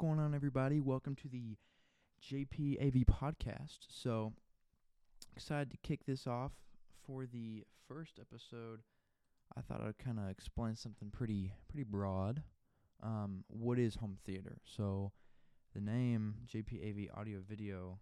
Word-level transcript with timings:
going 0.00 0.18
on, 0.18 0.34
everybody? 0.34 0.80
Welcome 0.80 1.14
to 1.16 1.28
the 1.28 1.58
JPAV 2.26 3.04
podcast. 3.04 3.80
So 3.90 4.32
excited 5.36 5.70
to 5.72 5.76
kick 5.82 6.06
this 6.06 6.26
off 6.26 6.52
for 7.06 7.26
the 7.26 7.64
first 7.86 8.18
episode. 8.18 8.80
I 9.58 9.60
thought 9.60 9.82
I'd 9.82 9.98
kind 9.98 10.18
of 10.18 10.30
explain 10.30 10.74
something 10.74 11.10
pretty 11.10 11.52
pretty 11.68 11.84
broad. 11.84 12.42
Um, 13.02 13.44
what 13.48 13.78
is 13.78 13.96
home 13.96 14.16
theater? 14.24 14.56
So 14.64 15.12
the 15.74 15.82
name 15.82 16.36
JPAV 16.50 17.10
Audio 17.14 17.40
Video 17.46 17.98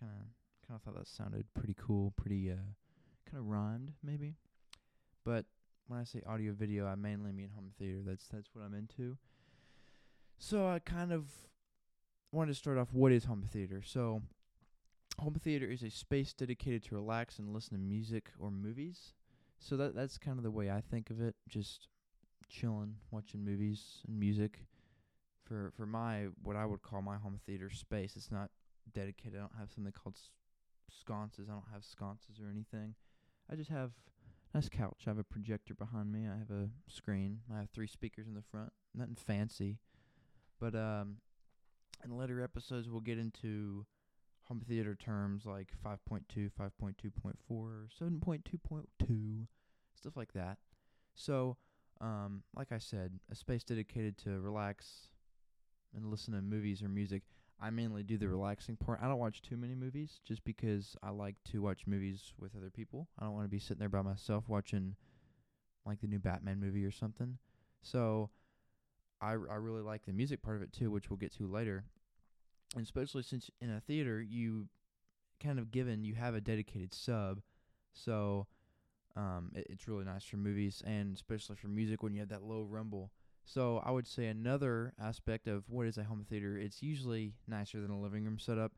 kind 0.00 0.10
of 0.10 0.66
kind 0.66 0.76
of 0.76 0.82
thought 0.82 0.98
that 0.98 1.06
sounded 1.06 1.46
pretty 1.54 1.76
cool, 1.78 2.12
pretty 2.16 2.50
uh, 2.50 2.56
kind 3.30 3.38
of 3.38 3.46
rhymed 3.46 3.92
maybe. 4.02 4.34
But 5.24 5.44
when 5.86 6.00
I 6.00 6.04
say 6.04 6.20
audio 6.26 6.52
video, 6.52 6.88
I 6.88 6.96
mainly 6.96 7.30
mean 7.30 7.50
home 7.54 7.70
theater. 7.78 8.00
That's 8.04 8.26
that's 8.26 8.48
what 8.54 8.64
I'm 8.64 8.74
into. 8.74 9.16
So 10.38 10.66
I 10.68 10.78
kind 10.78 11.12
of 11.12 11.26
wanted 12.32 12.52
to 12.52 12.58
start 12.58 12.78
off 12.78 12.92
what 12.92 13.12
is 13.12 13.24
home 13.24 13.42
theater. 13.42 13.82
So 13.84 14.22
home 15.18 15.34
theater 15.34 15.66
is 15.66 15.82
a 15.82 15.90
space 15.90 16.32
dedicated 16.32 16.84
to 16.84 16.94
relax 16.94 17.38
and 17.38 17.52
listen 17.52 17.76
to 17.76 17.82
music 17.82 18.30
or 18.38 18.50
movies. 18.50 19.14
So 19.58 19.76
that 19.76 19.94
that's 19.94 20.18
kind 20.18 20.38
of 20.38 20.44
the 20.44 20.50
way 20.50 20.70
I 20.70 20.80
think 20.80 21.10
of 21.10 21.20
it, 21.20 21.34
just 21.48 21.88
chilling, 22.48 22.96
watching 23.10 23.44
movies 23.44 24.02
and 24.06 24.18
music. 24.18 24.60
For 25.44 25.72
for 25.76 25.86
my 25.86 26.26
what 26.42 26.56
I 26.56 26.66
would 26.66 26.82
call 26.82 27.02
my 27.02 27.16
home 27.16 27.40
theater 27.44 27.70
space, 27.70 28.16
it's 28.16 28.30
not 28.30 28.50
dedicated. 28.94 29.36
I 29.36 29.40
don't 29.40 29.58
have 29.58 29.72
something 29.72 29.92
called 29.92 30.14
s- 30.16 30.30
sconces. 31.00 31.48
I 31.48 31.52
don't 31.52 31.72
have 31.72 31.84
sconces 31.84 32.38
or 32.40 32.48
anything. 32.48 32.94
I 33.50 33.56
just 33.56 33.70
have 33.70 33.92
nice 34.54 34.68
couch. 34.68 35.02
I 35.06 35.10
have 35.10 35.18
a 35.18 35.24
projector 35.24 35.74
behind 35.74 36.12
me. 36.12 36.28
I 36.28 36.38
have 36.38 36.50
a 36.50 36.68
screen. 36.88 37.40
I 37.52 37.58
have 37.58 37.70
three 37.70 37.86
speakers 37.88 38.28
in 38.28 38.34
the 38.34 38.42
front. 38.42 38.72
Nothing 38.94 39.16
fancy. 39.16 39.78
But 40.60 40.74
um, 40.74 41.16
in 42.04 42.16
later 42.16 42.42
episodes, 42.42 42.88
we'll 42.88 43.00
get 43.00 43.18
into 43.18 43.86
home 44.44 44.62
theater 44.66 44.94
terms 44.94 45.44
like 45.44 45.68
5.2, 45.84 46.50
5.2.4, 46.58 47.34
7.2.2, 47.50 49.46
stuff 49.94 50.16
like 50.16 50.32
that. 50.32 50.58
So, 51.14 51.56
um, 52.00 52.42
like 52.56 52.72
I 52.72 52.78
said, 52.78 53.18
a 53.30 53.34
space 53.34 53.62
dedicated 53.62 54.16
to 54.18 54.40
relax 54.40 55.08
and 55.94 56.10
listen 56.10 56.34
to 56.34 56.42
movies 56.42 56.82
or 56.82 56.88
music. 56.88 57.22
I 57.60 57.70
mainly 57.70 58.04
do 58.04 58.16
the 58.16 58.28
relaxing 58.28 58.76
part. 58.76 59.00
I 59.02 59.08
don't 59.08 59.18
watch 59.18 59.42
too 59.42 59.56
many 59.56 59.74
movies 59.74 60.20
just 60.24 60.44
because 60.44 60.96
I 61.02 61.10
like 61.10 61.34
to 61.50 61.60
watch 61.60 61.86
movies 61.86 62.32
with 62.38 62.56
other 62.56 62.70
people. 62.70 63.08
I 63.18 63.24
don't 63.24 63.34
want 63.34 63.46
to 63.46 63.50
be 63.50 63.58
sitting 63.58 63.80
there 63.80 63.88
by 63.88 64.02
myself 64.02 64.44
watching 64.48 64.94
like 65.84 66.00
the 66.00 66.06
new 66.06 66.20
Batman 66.20 66.60
movie 66.60 66.84
or 66.84 66.92
something. 66.92 67.38
So, 67.82 68.30
I 69.20 69.30
I 69.32 69.56
really 69.56 69.82
like 69.82 70.04
the 70.04 70.12
music 70.12 70.42
part 70.42 70.56
of 70.56 70.62
it 70.62 70.72
too, 70.72 70.90
which 70.90 71.10
we'll 71.10 71.16
get 71.16 71.34
to 71.36 71.46
later. 71.46 71.84
And 72.74 72.84
especially 72.84 73.22
since 73.22 73.50
in 73.60 73.70
a 73.70 73.80
theater 73.80 74.20
you 74.20 74.68
kind 75.42 75.58
of 75.58 75.70
given 75.70 76.04
you 76.04 76.14
have 76.14 76.34
a 76.34 76.40
dedicated 76.40 76.94
sub, 76.94 77.40
so 77.92 78.46
um 79.16 79.52
it, 79.54 79.66
it's 79.70 79.88
really 79.88 80.04
nice 80.04 80.24
for 80.24 80.36
movies 80.36 80.82
and 80.86 81.16
especially 81.16 81.56
for 81.56 81.68
music 81.68 82.02
when 82.02 82.14
you 82.14 82.20
have 82.20 82.28
that 82.30 82.42
low 82.42 82.62
rumble. 82.62 83.10
So 83.44 83.78
I 83.84 83.90
would 83.90 84.06
say 84.06 84.26
another 84.26 84.92
aspect 85.00 85.48
of 85.48 85.64
what 85.70 85.86
is 85.86 85.98
a 85.98 86.04
home 86.04 86.26
theater, 86.28 86.58
it's 86.58 86.82
usually 86.82 87.34
nicer 87.46 87.80
than 87.80 87.90
a 87.90 88.00
living 88.00 88.24
room 88.24 88.38
setup. 88.38 88.72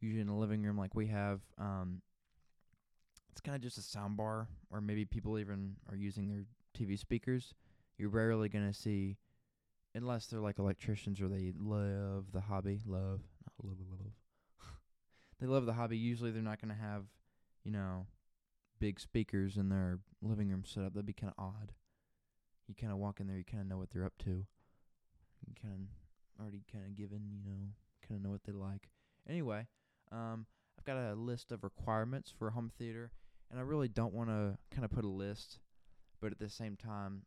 Usually 0.00 0.20
in 0.20 0.28
a 0.28 0.38
living 0.38 0.62
room 0.62 0.78
like 0.78 0.94
we 0.94 1.06
have, 1.08 1.40
um 1.58 2.02
it's 3.30 3.40
kind 3.40 3.54
of 3.56 3.62
just 3.62 3.78
a 3.78 3.82
sound 3.82 4.16
bar, 4.16 4.48
or 4.70 4.80
maybe 4.80 5.04
people 5.04 5.38
even 5.38 5.76
are 5.88 5.96
using 5.96 6.28
their 6.28 6.44
TV 6.74 6.96
speakers. 6.96 7.54
You're 7.96 8.08
rarely 8.10 8.48
gonna 8.48 8.74
see 8.74 9.16
unless 9.98 10.26
they're 10.26 10.40
like 10.40 10.58
electricians 10.58 11.20
or 11.20 11.28
they 11.28 11.52
love 11.58 12.26
the 12.32 12.40
hobby, 12.40 12.80
love, 12.86 13.20
not 13.44 13.54
love, 13.62 13.76
love. 13.90 14.12
they 15.40 15.46
love 15.46 15.66
the 15.66 15.72
hobby. 15.72 15.98
Usually, 15.98 16.30
they're 16.30 16.42
not 16.42 16.60
going 16.60 16.74
to 16.74 16.80
have, 16.80 17.04
you 17.64 17.72
know, 17.72 18.06
big 18.80 19.00
speakers 19.00 19.56
in 19.56 19.68
their 19.68 19.98
living 20.22 20.48
room 20.48 20.62
setup. 20.64 20.94
That'd 20.94 21.06
be 21.06 21.12
kind 21.12 21.32
of 21.36 21.44
odd. 21.44 21.72
You 22.68 22.74
kind 22.74 22.92
of 22.92 22.98
walk 22.98 23.20
in 23.20 23.26
there, 23.26 23.36
you 23.36 23.44
kind 23.44 23.62
of 23.62 23.68
know 23.68 23.78
what 23.78 23.90
they're 23.90 24.04
up 24.04 24.16
to. 24.24 24.30
You 24.30 25.54
kind 25.60 25.74
of 25.74 26.40
already 26.40 26.62
kind 26.70 26.84
of 26.84 26.96
given, 26.96 27.40
you 27.44 27.50
know, 27.50 27.68
kind 28.06 28.18
of 28.18 28.24
know 28.24 28.30
what 28.30 28.44
they 28.44 28.52
like. 28.52 28.90
Anyway, 29.28 29.66
um, 30.12 30.46
I've 30.78 30.84
got 30.84 30.96
a 30.96 31.14
list 31.14 31.50
of 31.50 31.64
requirements 31.64 32.32
for 32.36 32.48
a 32.48 32.52
home 32.52 32.70
theater, 32.78 33.10
and 33.50 33.58
I 33.58 33.62
really 33.62 33.88
don't 33.88 34.14
want 34.14 34.28
to 34.28 34.58
kind 34.70 34.84
of 34.84 34.90
put 34.90 35.04
a 35.04 35.08
list, 35.08 35.58
but 36.20 36.32
at 36.32 36.38
the 36.38 36.48
same 36.48 36.76
time, 36.76 37.22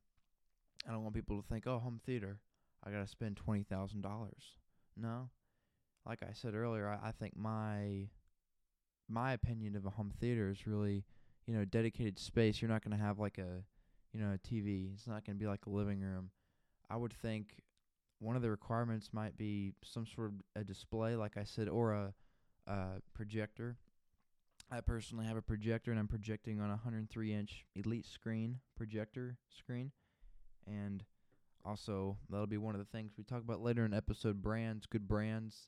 I 0.88 0.92
don't 0.92 1.04
want 1.04 1.16
people 1.16 1.42
to 1.42 1.48
think, 1.48 1.68
oh, 1.68 1.80
home 1.80 2.00
theater. 2.06 2.40
I 2.86 2.92
gotta 2.92 3.08
spend 3.08 3.38
twenty 3.38 3.64
thousand 3.64 4.02
dollars. 4.02 4.58
No, 4.98 5.30
like 6.06 6.24
I 6.24 6.34
said 6.34 6.56
earlier, 6.56 6.88
I, 6.88 7.10
I 7.10 7.12
think 7.12 7.36
my 7.38 8.10
my 9.08 9.34
opinion 9.34 9.76
of 9.76 9.86
a 9.86 9.90
home 9.90 10.12
theater 10.20 10.50
is 10.50 10.66
really, 10.66 11.04
you 11.46 11.54
know, 11.54 11.66
dedicated 11.66 12.18
space. 12.18 12.62
You're 12.62 12.70
not 12.72 12.84
gonna 12.84 12.98
have 12.98 13.20
like 13.20 13.38
a, 13.38 13.64
you 14.14 14.20
know, 14.20 14.34
a 14.34 14.38
TV. 14.38 14.94
It's 14.94 15.08
not 15.08 15.26
gonna 15.26 15.38
be 15.38 15.48
like 15.48 15.66
a 15.66 15.70
living 15.70 16.00
room. 16.02 16.32
I 16.90 16.98
would 16.98 17.14
think 17.14 17.62
one 18.20 18.36
of 18.36 18.42
the 18.42 18.50
requirements 18.50 19.10
might 19.12 19.38
be 19.38 19.74
some 19.84 20.06
sort 20.06 20.30
of 20.30 20.62
a 20.62 20.64
display, 20.64 21.16
like 21.16 21.38
I 21.38 21.44
said, 21.44 21.68
or 21.68 21.94
a, 21.94 22.14
a 22.68 23.02
projector. 23.14 23.78
I 24.72 24.80
personally 24.80 25.26
have 25.26 25.38
a 25.38 25.42
projector, 25.42 25.92
and 25.92 26.00
I'm 26.00 26.08
projecting 26.08 26.60
on 26.60 26.68
a 26.68 26.74
103 26.74 27.34
inch 27.34 27.66
Elite 27.76 28.06
screen 28.06 28.60
projector 28.78 29.38
screen, 29.50 29.92
and 30.66 31.04
also, 31.66 32.18
that'll 32.30 32.48
be 32.48 32.58
one 32.58 32.76
of 32.76 32.80
the 32.80 32.98
things 32.98 33.14
we 33.18 33.24
talk 33.24 33.42
about 33.42 33.62
later 33.62 33.86
in 33.86 33.94
episode 33.94 34.42
brands, 34.42 34.86
good 34.86 35.08
brands. 35.08 35.68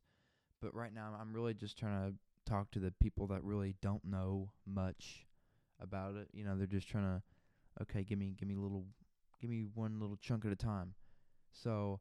But 0.62 0.74
right 0.74 0.94
now, 0.94 1.14
I'm 1.20 1.34
really 1.34 1.54
just 1.54 1.78
trying 1.78 2.12
to 2.12 2.16
talk 2.50 2.72
to 2.72 2.80
the 2.80 2.94
people 3.02 3.28
that 3.28 3.44
really 3.44 3.76
don't 3.82 4.04
know 4.06 4.52
much 4.66 5.26
about 5.80 6.16
it. 6.16 6.30
You 6.34 6.46
know, 6.46 6.58
they're 6.58 6.68
just 6.68 6.90
trying 6.90 7.04
to, 7.04 7.22
okay, 7.82 8.04
give 8.04 8.18
me, 8.18 8.34
give 8.38 8.48
me 8.48 8.56
a 8.56 8.60
little, 8.60 8.86
give 9.42 9.50
me 9.50 9.66
one 9.74 10.00
little 10.00 10.18
chunk 10.18 10.46
at 10.46 10.52
a 10.52 10.56
time. 10.56 10.94
So, 11.52 12.00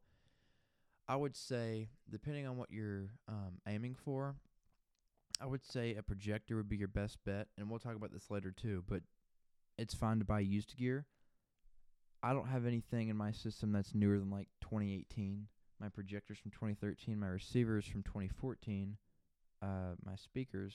I 1.08 1.16
would 1.16 1.36
say, 1.36 1.88
depending 2.08 2.46
on 2.46 2.56
what 2.56 2.70
you're 2.70 3.10
um, 3.28 3.58
aiming 3.66 3.96
for, 3.96 4.36
I 5.40 5.46
would 5.46 5.64
say 5.64 5.96
a 5.96 6.02
projector 6.02 6.56
would 6.56 6.68
be 6.68 6.76
your 6.76 6.88
best 6.88 7.18
bet, 7.24 7.48
and 7.58 7.68
we'll 7.68 7.80
talk 7.80 7.96
about 7.96 8.12
this 8.12 8.30
later 8.30 8.52
too. 8.52 8.84
But 8.88 9.02
it's 9.76 9.94
fine 9.94 10.20
to 10.20 10.24
buy 10.24 10.40
used 10.40 10.76
gear. 10.76 11.06
I 12.22 12.32
don't 12.32 12.48
have 12.48 12.66
anything 12.66 13.08
in 13.08 13.16
my 13.16 13.32
system 13.32 13.72
that's 13.72 13.94
newer 13.94 14.18
than 14.18 14.30
like 14.30 14.48
2018. 14.62 15.46
My 15.80 15.88
projector's 15.88 16.38
from 16.38 16.52
2013. 16.52 17.18
My 17.18 17.26
receivers 17.26 17.84
from 17.84 18.02
2014. 18.04 18.96
Uh, 19.60 19.66
my 20.04 20.14
speakers 20.16 20.74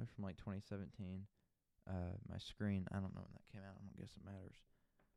are 0.00 0.06
from 0.14 0.24
like 0.24 0.36
2017. 0.38 1.22
Uh, 1.88 1.92
my 2.28 2.38
screen, 2.38 2.86
I 2.90 2.96
don't 2.96 3.14
know 3.14 3.22
when 3.22 3.34
that 3.34 3.52
came 3.52 3.62
out. 3.62 3.76
I 3.76 3.82
don't 3.84 3.96
guess 3.96 4.16
it 4.16 4.24
matters. 4.24 4.56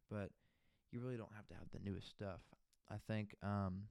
But 0.09 0.29
you 0.91 1.01
really 1.01 1.17
don't 1.17 1.33
have 1.35 1.47
to 1.47 1.55
have 1.55 1.67
the 1.73 1.89
newest 1.89 2.09
stuff. 2.09 2.41
I 2.91 2.95
think 3.07 3.35
um, 3.41 3.83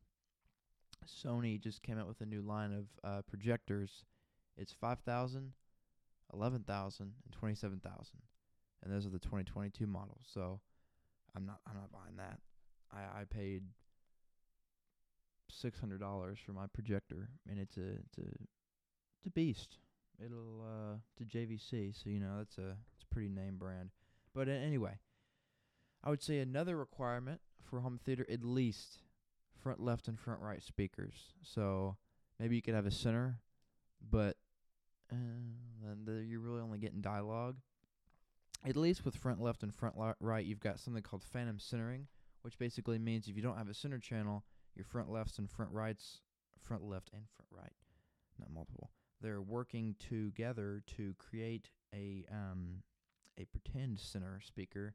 Sony 1.06 1.60
just 1.60 1.82
came 1.82 1.98
out 1.98 2.06
with 2.06 2.20
a 2.20 2.26
new 2.26 2.42
line 2.42 2.72
of 2.72 2.86
uh, 3.02 3.22
projectors. 3.22 4.04
It's 4.56 4.72
5,000, 4.72 5.52
11,000, 6.32 7.12
and 7.24 7.32
27,000. 7.32 8.06
And 8.82 8.92
those 8.92 9.06
are 9.06 9.10
the 9.10 9.18
2022 9.18 9.86
models. 9.86 10.24
So 10.32 10.60
I'm 11.36 11.46
not 11.46 11.60
I'm 11.66 11.74
not 11.74 11.92
buying 11.92 12.16
that. 12.16 12.38
I 12.92 13.20
I 13.20 13.24
paid 13.24 13.62
six 15.50 15.78
hundred 15.80 16.00
dollars 16.00 16.38
for 16.44 16.52
my 16.52 16.66
projector, 16.66 17.30
and 17.48 17.58
it's 17.58 17.76
a 17.76 17.90
it's 17.90 18.18
a 18.18 18.28
it's 19.18 19.26
a 19.26 19.30
beast. 19.30 19.78
It'll 20.24 20.62
uh 20.62 20.96
to 21.18 21.24
JVC, 21.24 21.94
so 21.94 22.10
you 22.10 22.20
know 22.20 22.38
that's 22.38 22.58
a 22.58 22.76
it's 22.94 23.02
a 23.02 23.14
pretty 23.14 23.28
name 23.28 23.56
brand. 23.58 23.90
But 24.34 24.48
uh, 24.48 24.52
anyway, 24.52 24.98
I 26.02 26.10
would 26.10 26.22
say 26.22 26.38
another 26.38 26.76
requirement 26.76 27.40
for 27.62 27.80
home 27.80 27.98
theater 28.02 28.26
at 28.30 28.44
least 28.44 28.98
front 29.62 29.80
left 29.80 30.08
and 30.08 30.18
front 30.18 30.40
right 30.40 30.62
speakers. 30.62 31.14
So 31.42 31.96
maybe 32.38 32.56
you 32.56 32.62
could 32.62 32.74
have 32.74 32.86
a 32.86 32.90
center, 32.90 33.40
but 34.10 34.36
uh, 35.12 35.16
then 35.82 36.04
the, 36.04 36.24
you're 36.24 36.40
really 36.40 36.60
only 36.60 36.78
getting 36.78 37.00
dialogue 37.00 37.56
at 38.64 38.76
least 38.76 39.04
with 39.04 39.16
front 39.16 39.40
left 39.40 39.62
and 39.62 39.74
front 39.74 39.94
right, 40.20 40.44
you've 40.44 40.60
got 40.60 40.78
something 40.78 41.02
called 41.02 41.24
phantom 41.24 41.58
centering, 41.58 42.06
which 42.42 42.58
basically 42.58 42.98
means 42.98 43.28
if 43.28 43.36
you 43.36 43.42
don't 43.42 43.58
have 43.58 43.68
a 43.68 43.74
center 43.74 43.98
channel, 43.98 44.44
your 44.74 44.84
front 44.84 45.10
lefts 45.10 45.38
and 45.38 45.50
front 45.50 45.72
rights, 45.72 46.20
front 46.60 46.84
left 46.84 47.10
and 47.12 47.22
front 47.36 47.48
right, 47.50 47.72
not 48.38 48.52
multiple, 48.52 48.90
they're 49.20 49.42
working 49.42 49.94
together 49.98 50.82
to 50.96 51.14
create 51.18 51.70
a 51.94 52.24
um 52.30 52.82
a 53.38 53.44
pretend 53.46 53.98
center 53.98 54.40
speaker. 54.42 54.94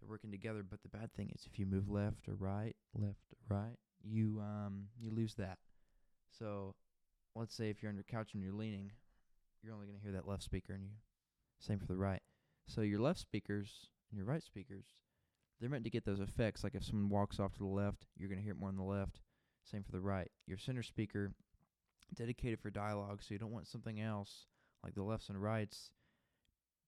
They're 0.00 0.08
working 0.08 0.32
together, 0.32 0.64
but 0.68 0.82
the 0.82 0.88
bad 0.88 1.12
thing 1.12 1.30
is 1.34 1.46
if 1.50 1.58
you 1.58 1.66
move 1.66 1.88
left 1.88 2.28
or 2.28 2.34
right, 2.34 2.74
left 2.94 3.32
or 3.32 3.56
right, 3.56 3.76
you 4.02 4.40
um 4.40 4.88
you 5.00 5.10
lose 5.10 5.34
that. 5.34 5.58
So, 6.38 6.74
let's 7.34 7.54
say 7.54 7.70
if 7.70 7.82
you're 7.82 7.90
on 7.90 7.96
your 7.96 8.04
couch 8.04 8.34
and 8.34 8.42
you're 8.42 8.52
leaning, 8.52 8.90
you're 9.62 9.74
only 9.74 9.86
going 9.86 9.98
to 9.98 10.02
hear 10.02 10.12
that 10.12 10.26
left 10.26 10.42
speaker, 10.42 10.72
and 10.72 10.82
you 10.82 10.90
same 11.60 11.78
for 11.78 11.86
the 11.86 11.96
right. 11.96 12.22
So 12.66 12.80
your 12.80 13.00
left 13.00 13.20
speakers 13.20 13.88
and 14.10 14.18
your 14.18 14.26
right 14.26 14.42
speakers, 14.42 14.86
they're 15.60 15.70
meant 15.70 15.84
to 15.84 15.90
get 15.90 16.04
those 16.04 16.20
effects. 16.20 16.64
Like 16.64 16.74
if 16.74 16.84
someone 16.84 17.08
walks 17.08 17.38
off 17.38 17.52
to 17.54 17.58
the 17.58 17.66
left, 17.66 18.06
you're 18.16 18.28
going 18.28 18.38
to 18.38 18.42
hear 18.42 18.52
it 18.52 18.58
more 18.58 18.68
on 18.68 18.76
the 18.76 18.82
left. 18.82 19.20
Same 19.64 19.82
for 19.82 19.92
the 19.92 20.00
right. 20.00 20.30
Your 20.46 20.58
center 20.58 20.82
speaker 20.82 21.32
dedicated 22.14 22.60
for 22.60 22.70
dialogue, 22.70 23.22
so 23.22 23.32
you 23.32 23.38
don't 23.38 23.52
want 23.52 23.66
something 23.66 24.00
else 24.00 24.46
like 24.84 24.94
the 24.94 25.02
lefts 25.02 25.28
and 25.28 25.40
rights 25.40 25.90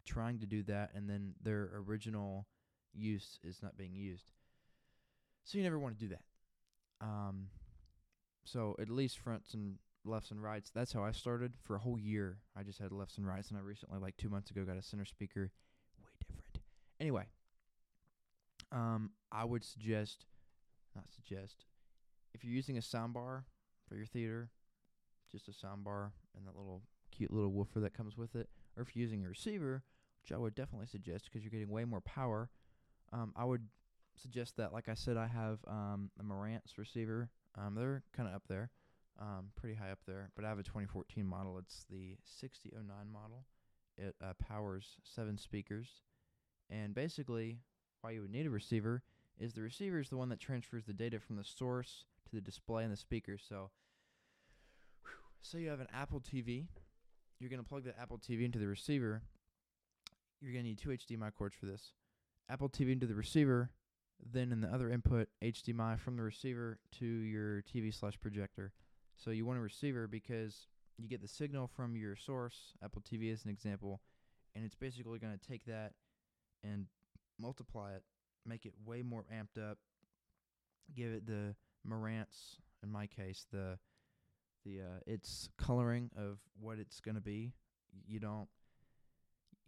trying 0.05 0.39
to 0.39 0.47
do 0.47 0.63
that 0.65 0.91
and 0.95 1.09
then 1.09 1.33
their 1.43 1.71
original 1.87 2.47
use 2.93 3.39
is 3.43 3.63
not 3.63 3.77
being 3.77 3.95
used. 3.95 4.31
So 5.45 5.59
you 5.59 5.65
never 5.65 5.79
want 5.79 5.99
to 5.99 6.05
do 6.05 6.15
that. 6.15 6.23
Um, 7.01 7.49
so 8.45 8.77
at 8.79 8.89
least 8.89 9.19
fronts 9.19 9.55
and 9.55 9.77
lefts 10.05 10.31
and 10.31 10.43
rights. 10.43 10.71
That's 10.75 10.93
how 10.93 11.03
I 11.03 11.13
started 11.13 11.55
for 11.63 11.77
a 11.77 11.79
whole 11.79 11.99
year. 11.99 12.39
I 12.57 12.63
just 12.63 12.79
had 12.79 12.93
lefts 12.93 13.19
and 13.19 13.27
rights, 13.27 13.49
and 13.51 13.59
I 13.59 13.63
recently, 13.63 13.99
like 13.99 14.17
two 14.17 14.29
months 14.29 14.51
ago, 14.51 14.65
got 14.65 14.77
a 14.77 14.83
center 14.83 15.05
speaker. 15.05 15.51
Anyway, 17.01 17.25
um, 18.73 19.11
I 19.33 19.45
would 19.45 19.65
suggest, 19.65 20.27
not 20.95 21.05
suggest, 21.15 21.67
if 22.35 22.45
you're 22.45 22.55
using 22.55 22.77
a 22.77 22.81
soundbar 22.81 23.45
for 23.89 23.97
your 23.97 24.07
theater, 24.07 24.51
just 25.31 25.49
a 25.49 25.53
soundbar 25.53 26.11
and 26.37 26.47
that 26.47 26.57
little 26.57 26.83
cute 27.11 27.33
little 27.33 27.53
woofer 27.53 27.81
that 27.81 27.95
comes 27.95 28.17
with 28.17 28.35
it, 28.35 28.49
or 28.77 28.83
if 28.83 28.95
you're 28.95 29.03
using 29.03 29.25
a 29.25 29.29
receiver, 29.29 29.83
which 30.23 30.33
I 30.33 30.39
would 30.39 30.55
definitely 30.55 30.87
suggest 30.87 31.25
because 31.25 31.43
you're 31.43 31.51
getting 31.51 31.71
way 31.71 31.85
more 31.85 32.01
power, 32.01 32.51
um, 33.13 33.33
I 33.37 33.45
would 33.45 33.67
suggest 34.17 34.57
that. 34.57 34.73
Like 34.73 34.89
I 34.89 34.95
said, 34.95 35.17
I 35.17 35.27
have 35.27 35.59
um, 35.67 36.11
a 36.19 36.23
Marantz 36.23 36.79
receiver. 36.79 37.29
Um, 37.57 37.75
they're 37.75 38.03
kind 38.17 38.29
of 38.29 38.35
up 38.35 38.43
there, 38.49 38.71
um, 39.21 39.51
pretty 39.57 39.75
high 39.77 39.91
up 39.91 40.01
there. 40.07 40.31
But 40.35 40.45
I 40.45 40.49
have 40.49 40.59
a 40.59 40.63
2014 40.63 41.27
model. 41.27 41.59
It's 41.59 41.85
the 41.91 42.17
6009 42.41 42.89
model. 43.13 43.45
It 43.97 44.15
uh, 44.23 44.33
powers 44.41 44.97
seven 45.05 45.39
speakers, 45.39 45.89
and 46.71 46.95
basically, 46.95 47.59
why 48.01 48.13
you 48.13 48.21
would 48.23 48.31
need 48.31 48.47
a 48.47 48.51
receiver 48.51 49.03
is 49.39 49.53
the 49.53 49.63
receiver 49.63 49.99
is 49.99 50.09
the 50.09 50.17
one 50.17 50.29
that 50.29 50.41
transfers 50.41 50.85
the 50.85 50.93
data 50.93 51.19
from 51.19 51.37
the 51.37 51.45
source 51.45 52.05
to 52.29 52.37
the 52.37 52.41
display 52.41 52.85
and 52.85 52.93
the 52.93 52.97
speaker. 52.97 53.37
So, 53.39 53.71
say 55.43 55.61
you 55.61 55.69
have 55.69 55.81
an 55.81 55.89
Apple 55.93 56.21
TV. 56.21 56.67
You're 57.39 57.51
gonna 57.51 57.63
plug 57.63 57.85
the 57.85 57.99
Apple 58.01 58.19
TV 58.19 58.45
into 58.45 58.59
the 58.59 58.67
receiver. 58.67 59.23
You're 60.41 60.53
gonna 60.53 60.65
need 60.65 60.79
two 60.79 60.91
HDMI 60.91 61.33
cords 61.35 61.55
for 61.55 61.67
this. 61.67 61.93
Apple 62.49 62.69
TV 62.69 62.93
into 62.93 63.07
the 63.07 63.15
receiver, 63.15 63.71
then 64.33 64.53
in 64.53 64.61
the 64.61 64.69
other 64.69 64.91
input, 64.91 65.29
HDMI 65.43 65.99
from 65.99 66.17
the 66.17 66.23
receiver 66.23 66.79
to 66.99 67.07
your 67.07 67.63
TV 67.63 67.93
slash 67.93 68.19
projector. 68.21 68.73
So 69.17 69.31
you 69.31 69.47
want 69.47 69.59
a 69.59 69.63
receiver 69.63 70.07
because 70.07 70.67
you 70.99 71.09
get 71.09 71.23
the 71.23 71.29
signal 71.29 71.67
from 71.67 71.97
your 71.97 72.17
source, 72.17 72.75
Apple 72.83 73.03
TV 73.03 73.33
as 73.33 73.45
an 73.45 73.51
example, 73.51 74.01
and 74.55 74.65
it's 74.65 74.75
basically 74.75 75.19
going 75.19 75.37
to 75.37 75.49
take 75.49 75.65
that 75.67 75.93
and 76.65 76.87
multiply 77.39 77.93
it, 77.93 78.03
make 78.47 78.67
it 78.67 78.73
way 78.85 79.03
more 79.03 79.25
amped 79.33 79.63
up, 79.63 79.79
give 80.97 81.13
it 81.13 81.27
the 81.27 81.55
Marantz, 81.89 82.57
in 82.83 82.91
my 82.91 83.07
case, 83.07 83.47
the 83.53 83.79
the 84.65 84.81
uh, 84.81 85.01
its 85.07 85.49
coloring 85.59 86.11
of 86.17 86.39
what 86.59 86.79
it's 86.79 87.01
going 87.01 87.15
to 87.15 87.21
be. 87.21 87.53
You 88.07 88.19
don't 88.19 88.49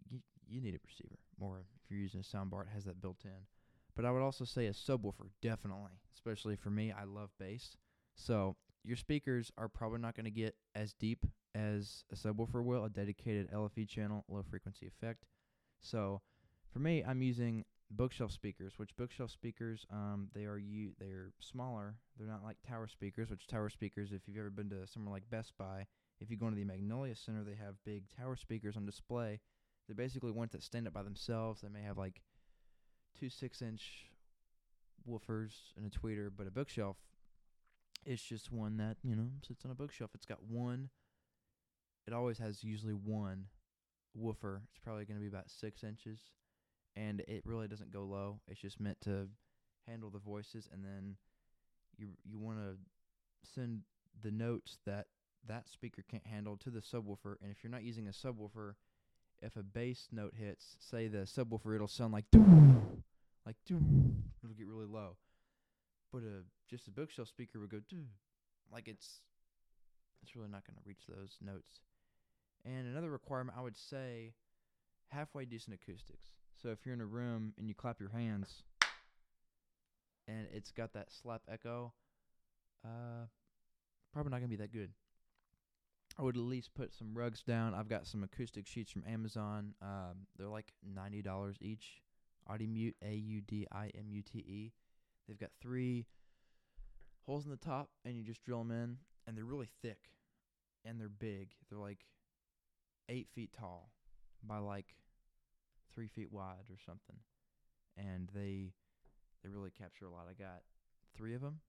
you, 0.08 0.20
you 0.48 0.60
need 0.60 0.74
a 0.74 0.78
receiver 0.84 1.18
more 1.38 1.64
if 1.84 1.90
you're 1.90 2.00
using 2.00 2.20
a 2.20 2.36
soundbar. 2.36 2.62
It 2.62 2.68
has 2.74 2.84
that 2.84 3.00
built 3.00 3.18
in. 3.24 3.46
But 3.94 4.04
I 4.04 4.10
would 4.10 4.22
also 4.22 4.44
say 4.44 4.66
a 4.66 4.72
subwoofer, 4.72 5.30
definitely. 5.40 5.92
Especially 6.14 6.56
for 6.56 6.70
me, 6.70 6.92
I 6.92 7.04
love 7.04 7.30
bass. 7.38 7.76
So 8.14 8.56
your 8.84 8.96
speakers 8.96 9.50
are 9.56 9.68
probably 9.68 10.00
not 10.00 10.14
going 10.14 10.24
to 10.24 10.30
get 10.30 10.54
as 10.74 10.92
deep 10.92 11.24
as 11.54 12.04
a 12.12 12.16
subwoofer 12.16 12.62
will, 12.62 12.84
a 12.84 12.90
dedicated 12.90 13.50
LFE 13.50 13.88
channel, 13.88 14.24
low 14.28 14.42
frequency 14.42 14.86
effect. 14.86 15.24
So 15.80 16.20
for 16.76 16.82
me, 16.82 17.02
I'm 17.02 17.22
using 17.22 17.64
bookshelf 17.90 18.32
speakers, 18.32 18.74
which 18.76 18.94
bookshelf 18.96 19.30
speakers, 19.30 19.86
um, 19.90 20.28
they 20.34 20.44
are 20.44 20.58
u- 20.58 20.92
they're 20.98 21.32
smaller. 21.40 21.94
They're 22.18 22.28
not 22.28 22.44
like 22.44 22.58
tower 22.68 22.86
speakers, 22.86 23.30
which 23.30 23.46
tower 23.46 23.70
speakers, 23.70 24.12
if 24.12 24.20
you've 24.26 24.36
ever 24.36 24.50
been 24.50 24.68
to 24.68 24.86
somewhere 24.86 25.14
like 25.14 25.30
Best 25.30 25.56
Buy, 25.56 25.86
if 26.20 26.30
you 26.30 26.36
go 26.36 26.48
into 26.48 26.58
the 26.58 26.66
Magnolia 26.66 27.16
Center, 27.16 27.44
they 27.44 27.54
have 27.54 27.82
big 27.86 28.04
tower 28.14 28.36
speakers 28.36 28.76
on 28.76 28.84
display. 28.84 29.40
They're 29.86 29.96
basically 29.96 30.32
ones 30.32 30.52
that 30.52 30.62
stand 30.62 30.86
up 30.86 30.92
by 30.92 31.02
themselves. 31.02 31.62
They 31.62 31.70
may 31.70 31.80
have 31.80 31.96
like 31.96 32.20
two 33.18 33.30
six 33.30 33.62
inch 33.62 34.10
woofers 35.08 35.72
and 35.78 35.86
a 35.86 35.88
tweeter, 35.88 36.30
but 36.36 36.46
a 36.46 36.50
bookshelf 36.50 36.98
is 38.04 38.20
just 38.20 38.52
one 38.52 38.76
that, 38.76 38.98
you 39.02 39.16
know, 39.16 39.30
sits 39.40 39.64
on 39.64 39.70
a 39.70 39.74
bookshelf. 39.74 40.10
It's 40.14 40.26
got 40.26 40.42
one 40.42 40.90
it 42.06 42.12
always 42.12 42.36
has 42.36 42.62
usually 42.62 42.92
one 42.92 43.46
woofer. 44.14 44.60
It's 44.68 44.78
probably 44.78 45.06
gonna 45.06 45.20
be 45.20 45.26
about 45.26 45.50
six 45.50 45.82
inches. 45.82 46.20
And 46.96 47.20
it 47.20 47.42
really 47.44 47.68
doesn't 47.68 47.92
go 47.92 48.04
low. 48.04 48.40
It's 48.48 48.60
just 48.60 48.80
meant 48.80 49.00
to 49.02 49.28
handle 49.86 50.10
the 50.10 50.18
voices 50.18 50.68
and 50.72 50.84
then 50.84 51.16
you 51.96 52.08
you 52.24 52.40
wanna 52.40 52.74
send 53.54 53.82
the 54.22 54.32
notes 54.32 54.78
that 54.84 55.06
that 55.46 55.68
speaker 55.68 56.02
can't 56.10 56.26
handle 56.26 56.56
to 56.56 56.70
the 56.70 56.80
subwoofer 56.80 57.36
and 57.40 57.52
if 57.52 57.62
you're 57.62 57.70
not 57.70 57.84
using 57.84 58.08
a 58.08 58.10
subwoofer 58.10 58.74
if 59.42 59.56
a 59.56 59.62
bass 59.62 60.08
note 60.12 60.34
hits, 60.36 60.76
say 60.80 61.08
the 61.08 61.18
subwoofer, 61.18 61.74
it'll 61.74 61.88
sound 61.88 62.12
like 62.12 62.24
doo, 62.30 63.02
like 63.44 63.56
doo. 63.66 63.80
It'll 64.42 64.56
get 64.56 64.66
really 64.66 64.86
low. 64.86 65.16
But 66.12 66.22
a 66.22 66.42
just 66.68 66.88
a 66.88 66.90
bookshelf 66.90 67.28
speaker 67.28 67.60
would 67.60 67.70
go 67.70 67.80
like 68.72 68.88
it's 68.88 69.20
it's 70.22 70.34
really 70.34 70.48
not 70.48 70.66
going 70.66 70.76
to 70.76 70.82
reach 70.84 71.06
those 71.08 71.36
notes. 71.40 71.80
And 72.64 72.86
another 72.86 73.10
requirement, 73.10 73.56
I 73.56 73.62
would 73.62 73.76
say, 73.76 74.32
halfway 75.08 75.44
decent 75.44 75.74
acoustics. 75.80 76.26
So 76.62 76.70
if 76.70 76.78
you're 76.84 76.94
in 76.94 77.00
a 77.00 77.06
room 77.06 77.52
and 77.58 77.68
you 77.68 77.74
clap 77.74 78.00
your 78.00 78.10
hands, 78.10 78.62
and 80.26 80.46
it's 80.52 80.70
got 80.70 80.92
that 80.94 81.12
slap 81.12 81.42
echo, 81.48 81.92
uh, 82.84 83.26
probably 84.12 84.30
not 84.30 84.38
gonna 84.38 84.48
be 84.48 84.56
that 84.56 84.72
good. 84.72 84.90
I 86.18 86.22
would 86.22 86.36
at 86.36 86.42
least 86.42 86.74
put 86.74 86.94
some 86.94 87.14
rugs 87.14 87.42
down. 87.42 87.74
I've 87.74 87.88
got 87.88 88.06
some 88.06 88.24
acoustic 88.24 88.66
sheets 88.66 88.90
from 88.90 89.04
Amazon. 89.06 89.74
Um, 89.82 90.26
they're 90.36 90.48
like 90.48 90.72
ninety 90.82 91.20
dollars 91.20 91.56
each. 91.60 92.00
Audimute, 92.50 92.94
A 93.02 93.12
U 93.12 93.40
D 93.40 93.66
I 93.72 93.90
M 93.96 94.06
U 94.08 94.22
T 94.22 94.38
E. 94.38 94.72
They've 95.26 95.38
got 95.38 95.50
three 95.60 96.06
holes 97.26 97.44
in 97.44 97.50
the 97.50 97.56
top, 97.56 97.90
and 98.04 98.16
you 98.16 98.22
just 98.22 98.44
drill 98.44 98.60
them 98.60 98.70
in, 98.70 98.96
and 99.26 99.36
they're 99.36 99.44
really 99.44 99.68
thick, 99.82 99.98
and 100.84 100.98
they're 100.98 101.08
big. 101.08 101.50
They're 101.68 101.78
like 101.78 102.06
eight 103.08 103.28
feet 103.34 103.50
tall 103.52 103.90
by 104.42 104.58
like 104.58 104.94
three 105.96 106.08
feet 106.08 106.32
wide 106.32 106.70
or 106.70 106.78
something, 106.86 107.16
and 107.96 108.30
they 108.34 108.74
they 109.42 109.50
really 109.50 109.70
capture 109.70 110.06
a 110.06 110.10
lot. 110.12 110.26
I 110.30 110.34
got 110.34 110.62
three 111.16 111.34
of 111.34 111.40
them, 111.40 111.60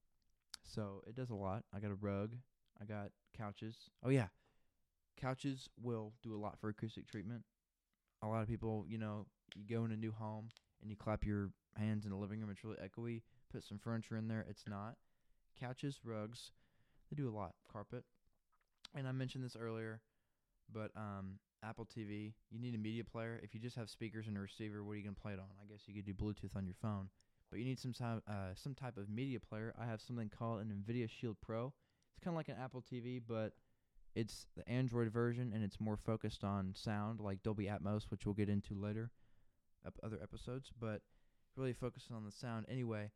so 0.63 1.01
it 1.07 1.15
does 1.15 1.31
a 1.31 1.35
lot. 1.35 1.63
I 1.73 1.79
got 1.79 1.91
a 1.91 1.95
rug. 1.95 2.35
I 2.81 2.85
got 2.85 3.11
couches. 3.37 3.75
Oh 4.05 4.09
yeah, 4.09 4.27
couches 5.19 5.69
will 5.81 6.13
do 6.23 6.35
a 6.35 6.37
lot 6.37 6.59
for 6.59 6.69
acoustic 6.69 7.07
treatment. 7.07 7.43
A 8.23 8.27
lot 8.27 8.41
of 8.43 8.49
people, 8.49 8.85
you 8.87 8.97
know, 8.97 9.27
you 9.55 9.63
go 9.67 9.85
in 9.85 9.91
a 9.91 9.97
new 9.97 10.11
home 10.11 10.49
and 10.81 10.89
you 10.89 10.97
clap 10.97 11.25
your 11.25 11.51
hands 11.77 12.05
in 12.05 12.11
the 12.11 12.17
living 12.17 12.41
room. 12.41 12.49
It's 12.51 12.63
really 12.63 12.77
echoey. 12.77 13.21
Put 13.51 13.63
some 13.63 13.79
furniture 13.79 14.17
in 14.17 14.27
there. 14.27 14.45
It's 14.49 14.65
not. 14.67 14.95
Couches, 15.59 15.99
rugs, 16.03 16.51
they 17.09 17.15
do 17.15 17.29
a 17.29 17.35
lot. 17.35 17.53
Carpet, 17.71 18.03
and 18.95 19.07
I 19.07 19.11
mentioned 19.11 19.43
this 19.43 19.55
earlier, 19.59 20.01
but 20.71 20.91
um, 20.95 21.39
Apple 21.63 21.85
TV, 21.85 22.33
you 22.49 22.59
need 22.59 22.75
a 22.75 22.77
media 22.77 23.03
player. 23.03 23.39
If 23.43 23.53
you 23.53 23.59
just 23.59 23.75
have 23.75 23.89
speakers 23.89 24.27
and 24.27 24.37
a 24.37 24.39
receiver, 24.39 24.83
what 24.83 24.93
are 24.93 24.95
you 24.95 25.03
gonna 25.03 25.15
play 25.21 25.33
it 25.33 25.39
on? 25.39 25.47
I 25.61 25.65
guess 25.65 25.81
you 25.87 25.93
could 25.93 26.05
do 26.05 26.13
Bluetooth 26.13 26.55
on 26.55 26.65
your 26.65 26.75
phone, 26.81 27.09
but 27.49 27.59
you 27.59 27.65
need 27.65 27.79
some 27.79 27.93
type, 27.93 28.21
uh, 28.27 28.53
some 28.55 28.75
type 28.75 28.97
of 28.97 29.09
media 29.09 29.39
player. 29.39 29.73
I 29.79 29.85
have 29.85 30.01
something 30.01 30.29
called 30.29 30.61
an 30.61 30.71
NVIDIA 30.71 31.09
Shield 31.09 31.37
Pro. 31.41 31.73
It's 32.15 32.23
kind 32.23 32.33
of 32.33 32.37
like 32.37 32.49
an 32.49 32.57
Apple 32.61 32.81
TV, 32.81 33.19
but 33.25 33.53
it's 34.15 34.47
the 34.55 34.67
Android 34.67 35.11
version 35.11 35.51
and 35.53 35.63
it's 35.63 35.79
more 35.79 35.97
focused 35.97 36.43
on 36.43 36.73
sound, 36.75 37.19
like 37.19 37.43
Dolby 37.43 37.65
Atmos, 37.65 38.09
which 38.09 38.25
we'll 38.25 38.33
get 38.35 38.49
into 38.49 38.73
later, 38.73 39.11
ep- 39.85 39.99
other 40.03 40.19
episodes. 40.21 40.71
But 40.79 41.01
really 41.55 41.73
focusing 41.73 42.15
on 42.15 42.25
the 42.25 42.31
sound. 42.31 42.65
Anyway, 42.69 43.11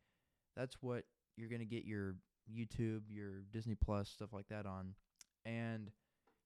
that's 0.55 0.75
what 0.81 1.05
you're 1.37 1.49
gonna 1.49 1.65
get 1.65 1.85
your 1.85 2.15
YouTube, 2.51 3.01
your 3.09 3.43
Disney 3.51 3.75
Plus 3.75 4.09
stuff 4.09 4.33
like 4.33 4.47
that 4.49 4.65
on, 4.65 4.95
and 5.45 5.91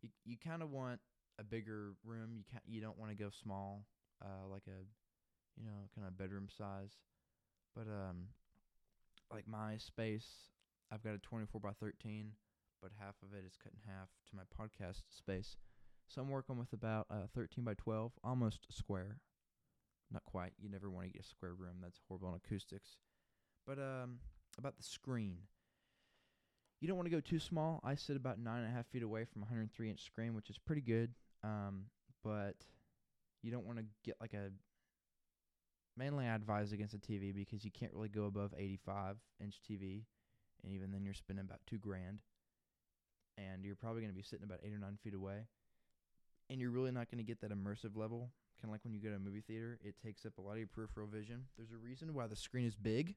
you 0.01 0.09
you 0.25 0.37
kind 0.37 0.61
of 0.61 0.71
want 0.71 0.99
a 1.39 1.43
bigger 1.43 1.93
room. 2.03 2.31
You 2.35 2.43
can't 2.49 2.63
you 2.67 2.81
don't 2.81 2.97
want 2.97 3.11
to 3.11 3.17
go 3.17 3.29
small, 3.29 3.85
uh, 4.23 4.47
like 4.49 4.63
a 4.67 4.83
you 5.59 5.65
know 5.65 5.89
kind 5.95 6.07
of 6.07 6.17
bedroom 6.17 6.47
size, 6.55 6.91
but 7.75 7.87
um, 7.87 8.27
like 9.31 9.47
my 9.47 9.77
space, 9.77 10.27
I've 10.91 11.03
got 11.03 11.15
a 11.15 11.19
24 11.19 11.61
by 11.61 11.71
13 11.79 12.31
but 12.85 12.91
half 12.99 13.15
of 13.23 13.33
it 13.33 13.43
is 13.43 13.57
cut 13.57 13.73
in 13.73 13.91
half 13.91 14.09
to 14.29 14.35
my 14.35 14.43
podcast 14.43 15.01
space. 15.09 15.57
So 16.07 16.21
I'm 16.21 16.29
working 16.29 16.59
with 16.59 16.71
about 16.71 17.07
uh, 17.09 17.25
13 17.33 17.63
by 17.63 17.73
12, 17.73 18.11
almost 18.23 18.67
square. 18.69 19.17
Not 20.11 20.23
quite. 20.23 20.51
You 20.61 20.69
never 20.69 20.91
want 20.91 21.07
to 21.07 21.11
get 21.11 21.25
a 21.25 21.27
square 21.27 21.55
room. 21.55 21.77
That's 21.81 21.99
horrible 22.07 22.27
on 22.27 22.35
acoustics. 22.35 22.97
But 23.65 23.79
um, 23.79 24.19
about 24.59 24.77
the 24.77 24.83
screen. 24.83 25.37
You 26.79 26.87
don't 26.87 26.97
want 26.97 27.07
to 27.07 27.15
go 27.15 27.21
too 27.21 27.39
small. 27.39 27.81
I 27.83 27.95
sit 27.95 28.15
about 28.15 28.37
nine 28.37 28.61
and 28.61 28.71
a 28.71 28.75
half 28.75 28.85
feet 28.85 29.01
away 29.01 29.25
from 29.25 29.41
a 29.41 29.45
103 29.45 29.89
inch 29.89 30.03
screen, 30.03 30.35
which 30.35 30.51
is 30.51 30.59
pretty 30.59 30.81
good. 30.81 31.15
Um, 31.45 31.85
but 32.23 32.55
you 33.43 33.51
don't 33.51 33.65
want 33.65 33.77
to 33.77 33.85
get 34.03 34.15
like 34.19 34.33
a. 34.33 34.49
Mainly, 35.97 36.25
I 36.25 36.35
advise 36.35 36.73
against 36.73 36.93
a 36.93 36.97
TV 36.97 37.33
because 37.33 37.63
you 37.63 37.71
can't 37.71 37.93
really 37.93 38.09
go 38.09 38.25
above 38.25 38.53
85 38.57 39.15
inch 39.39 39.61
TV 39.69 40.01
and 40.65 40.73
even 40.73 40.91
then 40.91 41.05
you're 41.05 41.13
spending 41.13 41.45
about 41.45 41.59
two 41.67 41.77
grand, 41.77 42.19
and 43.37 43.63
you're 43.63 43.75
probably 43.75 44.01
going 44.01 44.11
to 44.11 44.17
be 44.17 44.23
sitting 44.23 44.43
about 44.43 44.59
eight 44.63 44.73
or 44.73 44.79
nine 44.79 44.97
feet 45.01 45.13
away, 45.13 45.45
and 46.49 46.59
you're 46.59 46.71
really 46.71 46.91
not 46.91 47.09
going 47.09 47.23
to 47.23 47.23
get 47.23 47.39
that 47.41 47.51
immersive 47.51 47.95
level. 47.95 48.31
Kind 48.61 48.69
of 48.69 48.71
like 48.71 48.83
when 48.83 48.93
you 48.93 49.01
go 49.01 49.09
to 49.09 49.15
a 49.15 49.19
movie 49.19 49.43
theater, 49.45 49.77
it 49.83 49.95
takes 50.03 50.25
up 50.25 50.37
a 50.37 50.41
lot 50.41 50.53
of 50.53 50.57
your 50.57 50.67
peripheral 50.67 51.07
vision. 51.07 51.43
There's 51.57 51.71
a 51.71 51.77
reason 51.77 52.13
why 52.13 52.27
the 52.27 52.35
screen 52.35 52.65
is 52.65 52.75
big, 52.75 53.15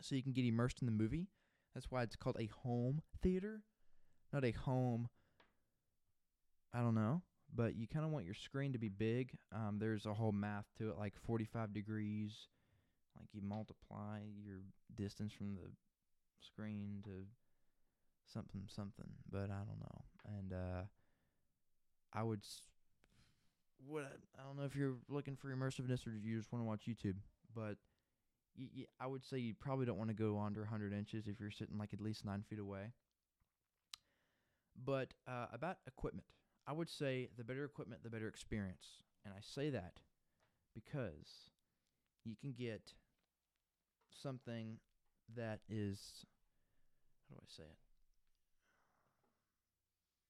so 0.00 0.14
you 0.14 0.22
can 0.22 0.32
get 0.32 0.44
immersed 0.44 0.80
in 0.80 0.86
the 0.86 0.92
movie. 0.92 1.26
That's 1.74 1.90
why 1.90 2.02
it's 2.02 2.16
called 2.16 2.36
a 2.38 2.48
home 2.62 3.02
theater, 3.22 3.62
not 4.32 4.44
a 4.44 4.52
home. 4.52 5.08
I 6.74 6.80
don't 6.80 6.94
know, 6.94 7.22
but 7.54 7.76
you 7.76 7.86
kind 7.86 8.04
of 8.04 8.10
want 8.10 8.24
your 8.24 8.34
screen 8.34 8.72
to 8.72 8.78
be 8.78 8.88
big. 8.88 9.32
Um, 9.54 9.78
there's 9.78 10.06
a 10.06 10.14
whole 10.14 10.32
math 10.32 10.66
to 10.78 10.90
it, 10.90 10.98
like 10.98 11.14
45 11.26 11.72
degrees. 11.72 12.48
Like 13.18 13.28
you 13.32 13.42
multiply 13.42 14.20
your 14.44 14.60
distance 14.96 15.32
from 15.32 15.54
the 15.54 15.70
screen 16.40 17.02
to 17.04 17.26
something 18.26 18.62
something, 18.68 19.10
but 19.30 19.50
I 19.50 19.64
don't 19.66 19.80
know. 19.80 20.04
And 20.38 20.52
uh, 20.52 20.82
I 22.12 22.22
would. 22.22 22.40
S- 22.40 22.62
what 23.86 24.04
I 24.38 24.42
don't 24.42 24.56
know 24.56 24.64
if 24.64 24.76
you're 24.76 24.96
looking 25.08 25.36
for 25.36 25.54
immersiveness 25.54 26.06
or 26.06 26.10
you 26.10 26.36
just 26.38 26.52
want 26.52 26.62
to 26.64 26.66
watch 26.68 26.82
YouTube, 26.88 27.16
but 27.54 27.76
y- 28.58 28.70
y- 28.76 28.86
I 29.00 29.06
would 29.06 29.24
say 29.24 29.38
you 29.38 29.54
probably 29.54 29.86
don't 29.86 29.98
want 29.98 30.10
to 30.10 30.14
go 30.16 30.40
under 30.40 30.62
100 30.62 30.92
inches 30.92 31.28
if 31.28 31.40
you're 31.40 31.50
sitting 31.50 31.78
like 31.78 31.94
at 31.94 32.00
least 32.00 32.24
nine 32.24 32.44
feet 32.48 32.58
away. 32.58 32.92
But 34.76 35.12
uh, 35.26 35.46
about 35.52 35.78
equipment, 35.86 36.26
I 36.68 36.72
would 36.72 36.90
say 36.90 37.30
the 37.38 37.44
better 37.44 37.64
equipment, 37.64 38.02
the 38.02 38.10
better 38.10 38.28
experience. 38.28 39.02
And 39.24 39.32
I 39.32 39.40
say 39.40 39.70
that 39.70 39.94
because 40.74 41.50
you 42.24 42.36
can 42.38 42.52
get 42.52 42.92
something 44.10 44.76
that 45.34 45.60
is 45.68 46.26
how 47.28 47.36
do 47.36 47.40
I 47.42 47.48
say 47.48 47.62
it? 47.62 47.78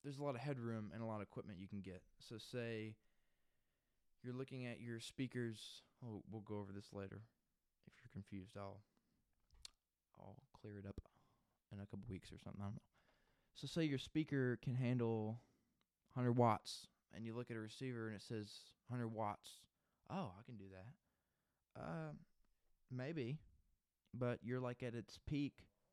There's 0.05 0.19
a 0.19 0.23
lot 0.23 0.37
of 0.37 0.41
headroom 0.41 0.91
and 0.95 1.03
a 1.03 1.07
lot 1.07 1.17
of 1.17 1.23
equipment 1.23 1.59
you 1.61 1.67
can 1.67 1.81
get. 1.81 2.03
So 2.21 2.37
say 2.39 2.95
you're 4.23 4.35
looking 4.35 4.67
at 4.67 4.81
your 4.81 5.01
speakers. 5.01 5.83
Oh, 6.05 6.23
we'll 6.31 6.43
go 6.43 6.59
over 6.59 6.73
this 6.73 6.93
later. 6.93 7.21
If 7.87 7.95
you're 8.01 8.13
confused, 8.13 8.57
I'll 8.57 8.81
I'll 10.21 10.37
clear 10.61 10.79
it 10.79 10.87
up 10.87 11.01
in 11.73 11.79
a 11.79 11.87
couple 11.87 12.05
weeks 12.09 12.31
or 12.31 12.39
something. 12.39 12.61
I 12.61 12.67
don't 12.67 12.75
know. 12.75 12.83
So 13.55 13.67
say 13.67 13.85
your 13.85 13.99
speaker 13.99 14.59
can 14.63 14.75
handle 14.75 15.41
100 16.19 16.33
watts, 16.33 16.89
and 17.15 17.25
you 17.25 17.33
look 17.33 17.49
at 17.49 17.57
a 17.57 17.61
receiver 17.61 18.09
and 18.09 18.17
it 18.17 18.23
says 18.23 18.51
100 18.89 19.07
watts. 19.07 19.51
Oh, 20.11 20.33
I 20.37 20.43
can 20.45 20.57
do 20.57 20.65
that. 20.73 21.81
Uh, 21.81 22.13
maybe, 22.91 23.39
but 24.13 24.41
you're 24.43 24.59
like 24.59 24.83
at 24.83 24.97
its 24.97 25.21
peak, 25.29 25.53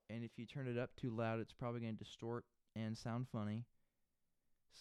and 0.10 0.24
if 0.24 0.32
you 0.38 0.48
turn 0.48 0.67
it 0.67 0.79
up 0.79 0.96
too 0.96 1.12
loud, 1.12 1.39
it's 1.39 1.53
probably 1.53 1.82
going 1.82 1.96
to 1.96 2.03
distort 2.03 2.44
and 2.75 2.98
sound 2.98 3.27
funny. 3.32 3.65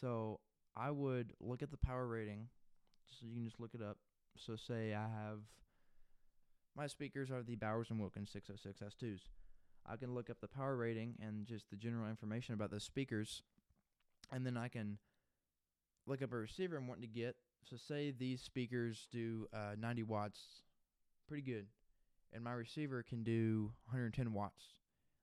So 0.00 0.40
I 0.74 0.90
would 0.90 1.34
look 1.40 1.62
at 1.62 1.70
the 1.70 1.76
power 1.76 2.06
rating. 2.06 2.48
So 3.10 3.26
you 3.26 3.34
can 3.34 3.44
just 3.44 3.60
look 3.60 3.74
it 3.74 3.82
up. 3.82 3.98
So 4.38 4.56
say 4.56 4.94
I 4.94 5.02
have 5.02 5.40
my 6.74 6.86
speakers 6.86 7.30
are 7.30 7.42
the 7.42 7.54
Bowers 7.54 7.90
and 7.90 8.00
Wilkins 8.00 8.30
606 8.32 8.80
S2s. 8.96 9.20
I 9.86 9.96
can 9.96 10.14
look 10.14 10.30
up 10.30 10.40
the 10.40 10.48
power 10.48 10.74
rating 10.74 11.16
and 11.20 11.46
just 11.46 11.68
the 11.68 11.76
general 11.76 12.08
information 12.08 12.54
about 12.54 12.70
those 12.70 12.82
speakers, 12.82 13.42
and 14.32 14.46
then 14.46 14.56
I 14.56 14.68
can 14.68 14.96
look 16.06 16.22
up 16.22 16.32
a 16.32 16.36
receiver 16.36 16.76
I'm 16.76 16.86
wanting 16.86 17.08
to 17.08 17.20
get. 17.20 17.36
So 17.68 17.76
say 17.76 18.10
these 18.10 18.42
speakers 18.42 19.08
do 19.10 19.46
uh, 19.52 19.74
90 19.78 20.02
watts, 20.02 20.40
pretty 21.26 21.42
good, 21.42 21.66
and 22.32 22.44
my 22.44 22.52
receiver 22.52 23.02
can 23.02 23.22
do 23.22 23.72
110 23.86 24.32
watts. 24.32 24.64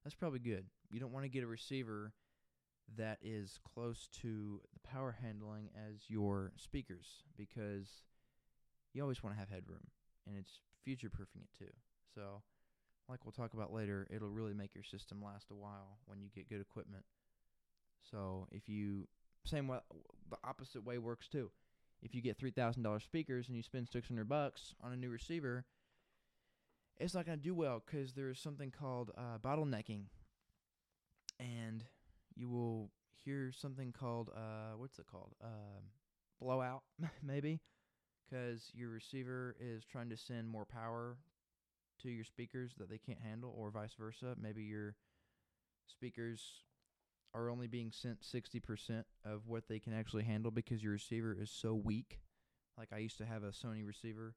That's 0.04 0.16
probably 0.16 0.40
good. 0.40 0.66
You 0.90 1.00
don't 1.00 1.12
want 1.12 1.26
to 1.26 1.30
get 1.30 1.44
a 1.44 1.48
receiver 1.48 2.14
that 2.98 3.20
is 3.22 3.60
close 3.74 4.10
to 4.22 4.60
the 4.74 4.80
power 4.80 5.16
handling 5.22 5.70
as 5.76 6.10
your 6.10 6.52
speakers 6.58 7.24
because 7.38 8.04
you 8.94 9.02
always 9.02 9.24
want 9.24 9.36
to 9.36 9.40
have 9.40 9.50
headroom, 9.50 9.88
and 10.28 10.36
it's 10.38 10.60
future 10.84 11.10
proofing 11.10 11.42
it 11.44 11.58
too. 11.58 11.72
So, 12.16 12.42
like 13.08 13.24
we'll 13.24 13.32
talk 13.32 13.54
about 13.54 13.72
later, 13.72 14.08
it'll 14.14 14.30
really 14.30 14.54
make 14.54 14.74
your 14.74 14.84
system 14.84 15.22
last 15.24 15.52
a 15.52 15.56
while 15.56 16.00
when 16.06 16.22
you 16.22 16.30
get 16.34 16.50
good 16.50 16.62
equipment. 16.62 17.04
So, 18.10 18.48
if 18.52 18.68
you 18.68 19.08
same 19.46 19.68
way 19.68 19.80
the 20.30 20.38
opposite 20.44 20.86
way 20.86 20.98
works 20.98 21.28
too. 21.28 21.52
If 22.02 22.16
you 22.16 22.22
get 22.22 22.38
three 22.38 22.52
thousand 22.52 22.84
dollars 22.84 23.04
speakers 23.04 23.48
and 23.48 23.56
you 23.56 23.64
spend 23.64 23.90
six 23.90 24.08
hundred 24.08 24.30
bucks 24.30 24.74
on 24.84 24.92
a 24.92 24.98
new 24.98 25.10
receiver, 25.10 25.66
it's 26.98 27.14
not 27.14 27.26
to 27.26 27.38
do 27.38 27.54
well 27.54 27.82
because 27.86 28.14
there's 28.14 28.40
something 28.40 28.72
called 28.72 29.12
uh, 29.18 29.38
bottlenecking, 29.38 30.06
and 31.40 31.84
you 32.36 32.50
will 32.50 32.90
hear 33.24 33.52
something 33.52 33.92
called 33.92 34.30
uh, 34.36 34.78
what's 34.78 34.98
it 35.00 35.06
called 35.12 35.36
um, 35.44 35.84
blowout 36.40 36.82
maybe 37.24 37.62
because 38.32 38.72
your 38.74 38.90
receiver 38.90 39.56
is 39.60 39.84
trying 39.86 40.10
to 40.10 40.18
send 40.18 40.48
more 40.48 40.66
power 40.66 41.18
to 42.02 42.10
your 42.10 42.24
speakers 42.24 42.74
that 42.78 42.90
they 42.90 42.98
can't 42.98 43.20
handle, 43.20 43.54
or 43.56 43.70
vice 43.70 43.94
versa. 43.98 44.36
Maybe 44.42 44.64
your 44.64 44.96
speakers 45.88 46.64
are 47.34 47.50
only 47.50 47.68
being 47.68 47.92
sent 47.92 48.22
60% 48.22 49.04
of 49.26 49.48
what 49.48 49.68
they 49.68 49.80
can 49.80 49.94
actually 49.94 50.24
handle 50.24 50.52
because 50.52 50.84
your 50.84 50.94
receiver 50.94 51.36
is 51.40 51.50
so 51.50 51.74
weak. 51.74 52.20
Like 52.78 52.90
I 52.94 52.98
used 52.98 53.18
to 53.20 53.26
have 53.26 53.44
a 53.44 53.52
Sony 53.52 53.86
receiver. 53.86 54.36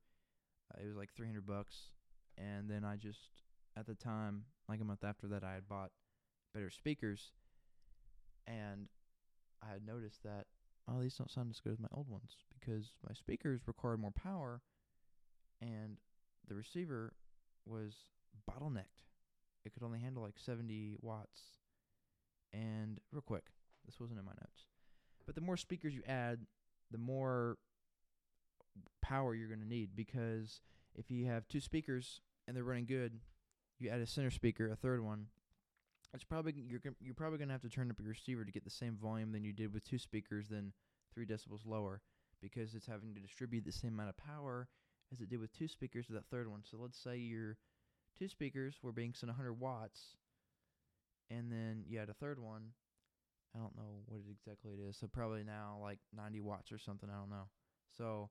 Uh, 0.73 0.83
it 0.83 0.87
was 0.87 0.97
like 0.97 1.13
300 1.15 1.47
bucks 1.47 1.91
and 2.39 2.69
then 2.69 2.85
I 2.85 2.97
just 2.97 3.31
at 3.77 3.87
the 3.87 3.95
time, 3.95 4.45
like 4.69 4.81
a 4.81 4.85
month 4.85 5.05
after 5.05 5.27
that 5.29 5.43
I 5.43 5.55
had 5.55 5.69
bought 5.69 5.91
better 6.53 6.71
speakers 6.71 7.33
and 8.47 8.89
I 9.63 9.73
had 9.73 9.87
noticed 9.87 10.23
that 10.23 10.47
oh 10.89 11.01
these 11.01 11.17
don't 11.17 11.31
sound 11.31 11.51
as 11.51 11.61
good 11.61 11.73
as 11.73 11.81
my 11.81 11.89
old 11.93 12.09
ones 12.09 12.37
because 12.59 12.91
my 13.07 13.15
speakers 13.15 13.63
required 13.67 14.01
more 14.01 14.13
power 14.13 14.61
and 15.61 15.97
the 16.47 16.55
receiver 16.55 17.15
was 17.67 17.95
bottlenecked. 18.49 19.03
It 19.65 19.73
could 19.73 19.83
only 19.83 20.01
handle 20.01 20.23
like 20.23 20.39
70 20.39 20.99
watts 21.01 21.41
and 22.55 23.01
real 23.13 23.23
quick, 23.23 23.45
this 23.85 24.01
wasn't 24.01 24.19
in 24.19 24.25
my 24.25 24.33
notes. 24.33 24.65
But 25.27 25.35
the 25.35 25.41
more 25.41 25.57
speakers 25.57 25.95
you 25.95 26.03
add, 26.07 26.41
the 26.91 26.99
more 26.99 27.59
power 29.03 29.35
you're 29.35 29.49
going 29.49 29.61
to 29.61 29.69
need 29.69 29.91
because 29.95 30.61
if 30.95 31.11
you 31.11 31.27
have 31.27 31.49
two 31.49 31.61
speakers 31.61 32.21
and 32.47 32.57
they're 32.57 32.65
running 32.65 32.87
good, 32.87 33.21
you 33.79 33.91
add 33.91 34.01
a 34.01 34.07
center 34.07 34.31
speaker, 34.31 34.71
a 34.71 34.77
third 34.77 35.05
one, 35.05 35.27
it's 36.13 36.25
probably 36.25 36.55
you're 36.57 36.81
you're 37.01 37.15
probably 37.15 37.39
going 37.39 37.49
to 37.49 37.55
have 37.55 37.63
to 37.63 37.69
turn 37.69 37.91
up 37.91 37.99
your 37.99 38.09
receiver 38.09 38.45
to 38.45 38.53
get 38.53 38.65
the 38.65 38.71
same 38.71 38.97
volume 38.97 39.33
than 39.33 39.43
you 39.43 39.53
did 39.53 39.75
with 39.75 39.85
two 39.85 39.99
speakers 39.99 40.49
than 40.49 40.73
3 41.13 41.27
decibels 41.27 41.67
lower 41.67 42.01
because 42.41 42.75
it's 42.75 42.87
having 42.87 43.15
to 43.15 43.21
distribute 43.21 43.65
the 43.65 43.73
same 43.73 43.95
amount 43.95 44.11
of 44.11 44.17
power 44.17 44.69
as 45.13 45.21
it 45.21 45.29
did 45.29 45.41
with 45.41 45.53
two 45.57 45.67
speakers 45.67 46.07
to 46.07 46.13
that 46.13 46.27
third 46.31 46.49
one. 46.49 46.63
So 46.63 46.77
let's 46.81 46.99
say 46.99 47.17
your 47.17 47.57
two 48.17 48.29
speakers 48.29 48.77
were 48.83 48.93
being 48.93 49.13
sent 49.13 49.31
100 49.31 49.55
watts 49.55 50.17
and 51.31 51.51
then 51.51 51.85
you 51.89 51.99
had 51.99 52.09
a 52.09 52.15
third 52.15 52.39
one. 52.39 52.71
I 53.55 53.59
don't 53.59 53.77
know 53.77 54.03
what 54.07 54.19
it 54.19 54.25
exactly 54.31 54.73
it 54.73 54.81
is. 54.89 54.97
So 54.99 55.07
probably 55.07 55.45
now 55.45 55.79
like 55.81 55.99
90 56.15 56.41
watts 56.41 56.73
or 56.73 56.79
something. 56.79 57.09
I 57.09 57.19
don't 57.19 57.31
know. 57.31 57.49
So 57.97 58.31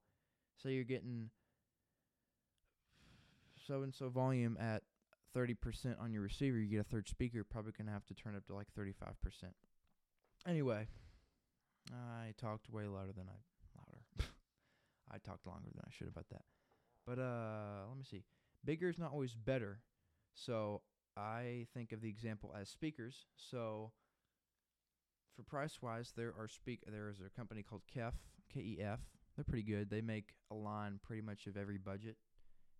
say 0.61 0.71
you're 0.73 0.83
getting 0.83 1.29
so 3.65 3.83
and 3.83 3.95
so 3.95 4.09
volume 4.09 4.57
at 4.59 4.83
30% 5.35 5.99
on 5.99 6.11
your 6.11 6.21
receiver, 6.21 6.57
you 6.57 6.67
get 6.67 6.81
a 6.81 6.83
third 6.83 7.07
speaker, 7.07 7.43
probably 7.43 7.71
going 7.71 7.87
to 7.87 7.93
have 7.93 8.05
to 8.05 8.13
turn 8.13 8.35
up 8.35 8.45
to 8.47 8.55
like 8.55 8.67
35%. 8.77 8.93
Anyway, 10.45 10.87
I 11.91 12.33
talked 12.37 12.69
way 12.69 12.85
louder 12.85 13.13
than 13.13 13.27
I 13.27 13.79
louder. 13.79 14.31
I 15.11 15.17
talked 15.17 15.47
longer 15.47 15.69
than 15.73 15.83
I 15.85 15.91
should 15.91 16.07
about 16.07 16.25
that. 16.31 16.43
But 17.05 17.19
uh 17.19 17.87
let 17.87 17.97
me 17.97 18.03
see. 18.09 18.23
Bigger 18.63 18.89
is 18.89 18.97
not 18.97 19.11
always 19.11 19.35
better. 19.35 19.79
So 20.35 20.81
I 21.15 21.67
think 21.73 21.91
of 21.91 22.01
the 22.01 22.09
example 22.09 22.53
as 22.59 22.69
speakers. 22.69 23.25
So 23.35 23.91
for 25.35 25.43
price 25.43 25.81
wise, 25.81 26.13
there 26.15 26.33
are 26.37 26.47
speak 26.47 26.81
there 26.87 27.09
is 27.09 27.19
a 27.19 27.29
company 27.29 27.63
called 27.63 27.81
KEF, 27.93 28.13
K 28.53 28.59
E 28.59 28.77
F. 28.81 28.99
They're 29.35 29.43
pretty 29.43 29.63
good. 29.63 29.89
They 29.89 30.01
make 30.01 30.33
a 30.51 30.55
line 30.55 30.99
pretty 31.03 31.21
much 31.21 31.47
of 31.47 31.57
every 31.57 31.77
budget, 31.77 32.17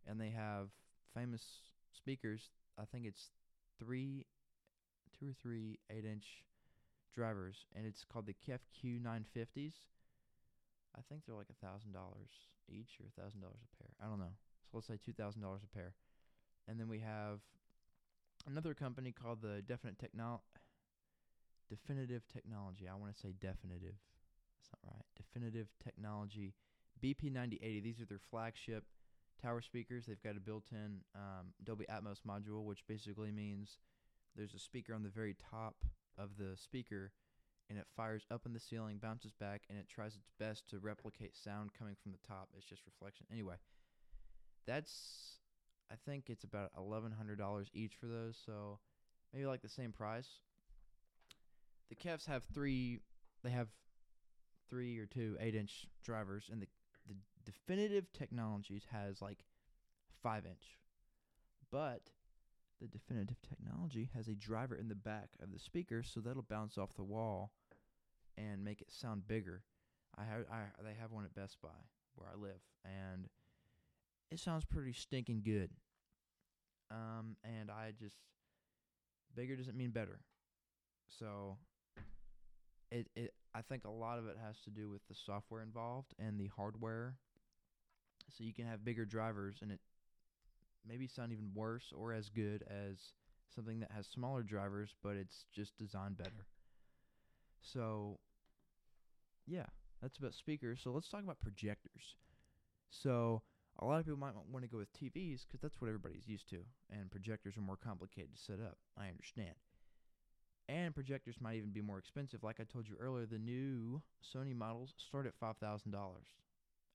and 0.08 0.20
they 0.20 0.30
have 0.30 0.70
famous 1.16 1.44
speakers. 1.92 2.50
I 2.80 2.86
think 2.86 3.06
it's 3.06 3.32
three, 3.80 4.26
two 5.20 5.30
or 5.30 5.34
three 5.34 5.80
eight 5.90 6.06
inch 6.06 6.44
drivers, 7.14 7.66
and 7.76 7.86
it's 7.86 8.06
called 8.06 8.26
the 8.26 8.34
KEF 8.34 8.60
Q950s. 8.84 9.74
I 10.96 11.02
think 11.10 11.24
they're 11.26 11.36
like 11.36 11.50
a 11.50 11.66
thousand 11.66 11.94
dollars 11.94 12.30
each 12.70 13.00
or 13.00 13.08
a 13.08 13.22
thousand 13.22 13.42
dollars 13.42 13.62
a 13.64 13.84
pair. 13.84 13.92
I 14.02 14.08
don't 14.10 14.20
know. 14.20 14.38
So 14.70 14.78
let's 14.78 14.88
say 14.88 14.98
two 15.04 15.14
thousand 15.14 15.42
dollars 15.42 15.62
a 15.64 15.76
pair, 15.76 15.94
and 16.68 16.80
then 16.80 16.88
we 16.88 17.00
have 17.00 17.40
another 18.48 18.74
company 18.74 19.12
called 19.12 19.42
the 19.42 19.62
Definite 19.62 20.00
Techno 20.00 20.42
Definitive 21.70 22.24
Technology. 22.32 22.88
I 22.88 22.96
want 22.96 23.14
to 23.16 23.20
say 23.20 23.34
definitive. 23.40 23.96
That's 24.56 24.70
not 24.74 24.94
right. 24.94 25.06
Definitive 25.16 25.68
Technology 25.84 26.54
BP9080. 27.04 27.84
These 27.84 28.00
are 28.00 28.06
their 28.06 28.20
flagship 28.20 28.86
tower 29.42 29.62
speakers. 29.62 30.06
They've 30.06 30.22
got 30.22 30.38
a 30.38 30.40
built-in 30.40 31.02
um, 31.16 31.54
Dolby 31.64 31.86
Atmos 31.92 32.22
module, 32.28 32.64
which 32.64 32.86
basically 32.88 33.32
means 33.32 33.78
there's 34.36 34.54
a 34.54 34.60
speaker 34.60 34.94
on 34.94 35.04
the 35.04 35.10
very 35.10 35.36
top 35.52 35.76
of 36.18 36.38
the 36.38 36.56
speaker, 36.56 37.12
and 37.70 37.78
it 37.78 37.86
fires 37.96 38.26
up 38.32 38.46
in 38.46 38.54
the 38.54 38.60
ceiling, 38.60 39.00
bounces 39.02 39.34
back, 39.34 39.64
and 39.70 39.78
it 39.78 39.88
tries 39.88 40.16
its 40.16 40.30
best 40.40 40.70
to 40.70 40.80
replicate 40.80 41.36
sound 41.36 41.72
coming 41.78 41.96
from 42.02 42.12
the 42.12 42.28
top. 42.28 42.50
It's 42.58 42.66
just 42.66 42.84
reflection. 42.86 43.26
Anyway, 43.32 43.56
that's 44.66 45.40
I 45.92 45.96
think 46.06 46.30
it's 46.30 46.44
about 46.44 46.72
eleven 46.78 47.12
hundred 47.12 47.38
dollars 47.38 47.70
each 47.74 47.96
for 47.96 48.08
those, 48.08 48.38
so 48.46 48.80
maybe 49.34 49.46
like 49.46 49.62
the 49.62 49.70
same 49.70 49.92
price. 49.92 50.28
The 51.90 51.96
KEFs 51.96 52.26
have 52.28 52.44
three. 52.54 53.00
They 53.44 53.52
have 53.52 53.68
three 54.70 54.98
or 54.98 55.06
two 55.06 55.38
eight 55.40 55.56
inch 55.56 55.86
drivers, 56.04 56.50
and 56.52 56.62
the 56.62 56.68
the 57.08 57.16
definitive 57.46 58.12
technologies 58.14 58.84
has 58.92 59.22
like 59.22 59.46
five 60.22 60.46
inch, 60.46 60.80
but 61.72 62.02
the 62.82 62.88
definitive 62.88 63.38
technology 63.42 64.10
has 64.16 64.28
a 64.28 64.36
driver 64.36 64.76
in 64.76 64.88
the 64.88 64.96
back 64.96 65.30
of 65.42 65.52
the 65.52 65.60
speaker, 65.60 66.04
so 66.04 66.20
that'll 66.20 66.42
bounce 66.44 66.78
off 66.78 66.96
the 66.96 67.04
wall 67.04 67.52
and 68.38 68.64
make 68.64 68.82
it 68.82 68.92
sound 68.92 69.28
bigger. 69.28 69.64
I 70.18 70.24
have 70.24 70.46
I 70.52 70.64
they 70.84 70.96
have 71.00 71.12
one 71.12 71.26
at 71.26 71.36
Best 71.36 71.62
Buy 71.62 71.70
where 72.16 72.30
I 72.30 72.36
live, 72.36 72.62
and 72.86 73.28
it 74.32 74.40
sounds 74.40 74.66
pretty 74.66 74.94
stinking 74.94 75.42
good. 75.44 75.70
Um, 76.92 77.38
and 77.44 77.72
I 77.72 77.94
just 77.98 78.16
bigger 79.36 79.56
doesn't 79.56 79.78
mean 79.78 79.92
better. 79.92 80.20
So 81.08 81.58
it 82.92 83.08
it 83.16 83.34
I 83.56 83.62
think 83.62 83.86
a 83.86 83.90
lot 83.90 84.20
of 84.20 84.28
it 84.28 84.38
has 84.44 84.60
to 84.62 84.70
do 84.70 84.90
with 84.90 85.02
the 85.08 85.16
software 85.16 85.62
involved 85.62 86.14
and 86.20 86.40
the 86.40 86.48
hardware. 86.56 87.16
So 88.30 88.44
you 88.44 88.54
can 88.54 88.66
have 88.66 88.86
bigger 88.86 89.06
drivers 89.06 89.58
and 89.62 89.72
it 89.72 89.80
maybe 90.88 91.08
sound 91.08 91.32
even 91.32 91.52
worse 91.54 91.94
or 91.96 92.14
as 92.14 92.30
good 92.30 92.64
as 92.70 93.14
something 93.54 93.80
that 93.80 93.92
has 93.92 94.08
smaller 94.08 94.44
drivers, 94.44 94.96
but 95.04 95.16
it's 95.16 95.46
just 95.54 95.78
designed 95.78 96.18
better. 96.18 96.48
So 97.62 98.20
yeah, 99.46 99.66
that's 100.02 100.18
about 100.18 100.34
speakers. 100.34 100.80
So 100.84 100.92
let's 100.92 101.10
talk 101.10 101.24
about 101.24 101.40
projectors. 101.42 102.16
So 102.90 103.42
a 103.80 103.86
lot 103.86 104.00
of 104.00 104.06
people 104.06 104.20
might 104.20 104.36
want 104.52 104.64
to 104.64 104.70
go 104.72 104.78
with 104.78 104.94
TVs 104.94 105.46
because 105.48 105.62
that's 105.62 105.82
what 105.82 105.88
everybody's 105.88 106.28
used 106.28 106.50
to, 106.50 106.60
and 106.92 107.12
projectors 107.12 107.58
are 107.58 107.62
more 107.62 107.78
complicated 107.78 108.36
to 108.36 108.42
set 108.42 108.60
up. 108.60 108.78
I 108.98 109.08
understand. 109.08 109.56
And 110.70 110.96
projectors 110.96 111.36
might 111.42 111.58
even 111.58 111.72
be 111.72 111.82
more 111.82 111.98
expensive. 111.98 112.44
Like 112.44 112.60
I 112.60 112.64
told 112.64 112.88
you 112.88 112.96
earlier, 113.00 113.26
the 113.26 113.38
new 113.38 114.02
Sony 114.24 114.56
models 114.56 114.94
start 114.98 115.26
at 115.26 115.40
$5,000. 115.40 115.92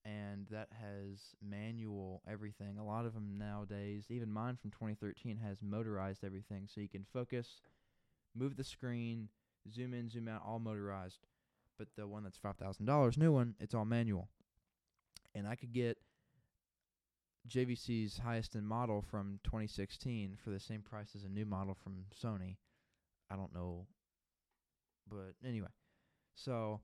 And 0.05 0.47
that 0.51 0.69
has 0.71 1.35
manual 1.47 2.23
everything. 2.27 2.79
A 2.79 2.87
lot 2.87 3.05
of 3.05 3.13
them 3.13 3.37
nowadays, 3.37 4.05
even 4.09 4.33
mine 4.33 4.57
from 4.57 4.71
2013, 4.71 5.37
has 5.45 5.59
motorized 5.61 6.25
everything. 6.25 6.67
So 6.73 6.81
you 6.81 6.89
can 6.89 7.05
focus, 7.13 7.61
move 8.35 8.57
the 8.57 8.65
screen, 8.65 9.29
zoom 9.71 9.93
in, 9.93 10.09
zoom 10.09 10.29
out, 10.29 10.43
all 10.47 10.61
motorized. 10.61 11.27
But 11.77 11.89
the 11.97 12.07
one 12.07 12.23
that's 12.25 12.39
$5,000, 12.39 13.19
new 13.19 13.33
one, 13.33 13.55
it's 13.61 13.75
all 13.75 13.85
manual. 13.85 14.29
And 15.35 15.47
I 15.47 15.57
could 15.57 15.73
get 15.73 15.99
JVC's 17.49 18.19
highest 18.19 18.55
end 18.57 18.67
model 18.67 19.03
from 19.03 19.41
2016 19.45 20.37
for 20.43 20.51
the 20.51 20.61
same 20.61 20.83
price 20.83 21.11
as 21.15 21.25
a 21.25 21.29
new 21.29 21.47
model 21.47 21.75
from 21.75 22.05
Sony. 22.23 22.57
I 23.31 23.37
don't 23.37 23.55
know. 23.55 23.87
But 25.09 25.35
anyway, 25.47 25.69
so 26.35 26.81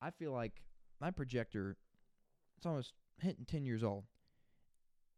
I 0.00 0.10
feel 0.10 0.32
like 0.32 0.62
my 1.00 1.10
projector, 1.10 1.76
it's 2.56 2.66
almost 2.66 2.92
hitting 3.20 3.44
10 3.44 3.64
years 3.64 3.82
old. 3.82 4.04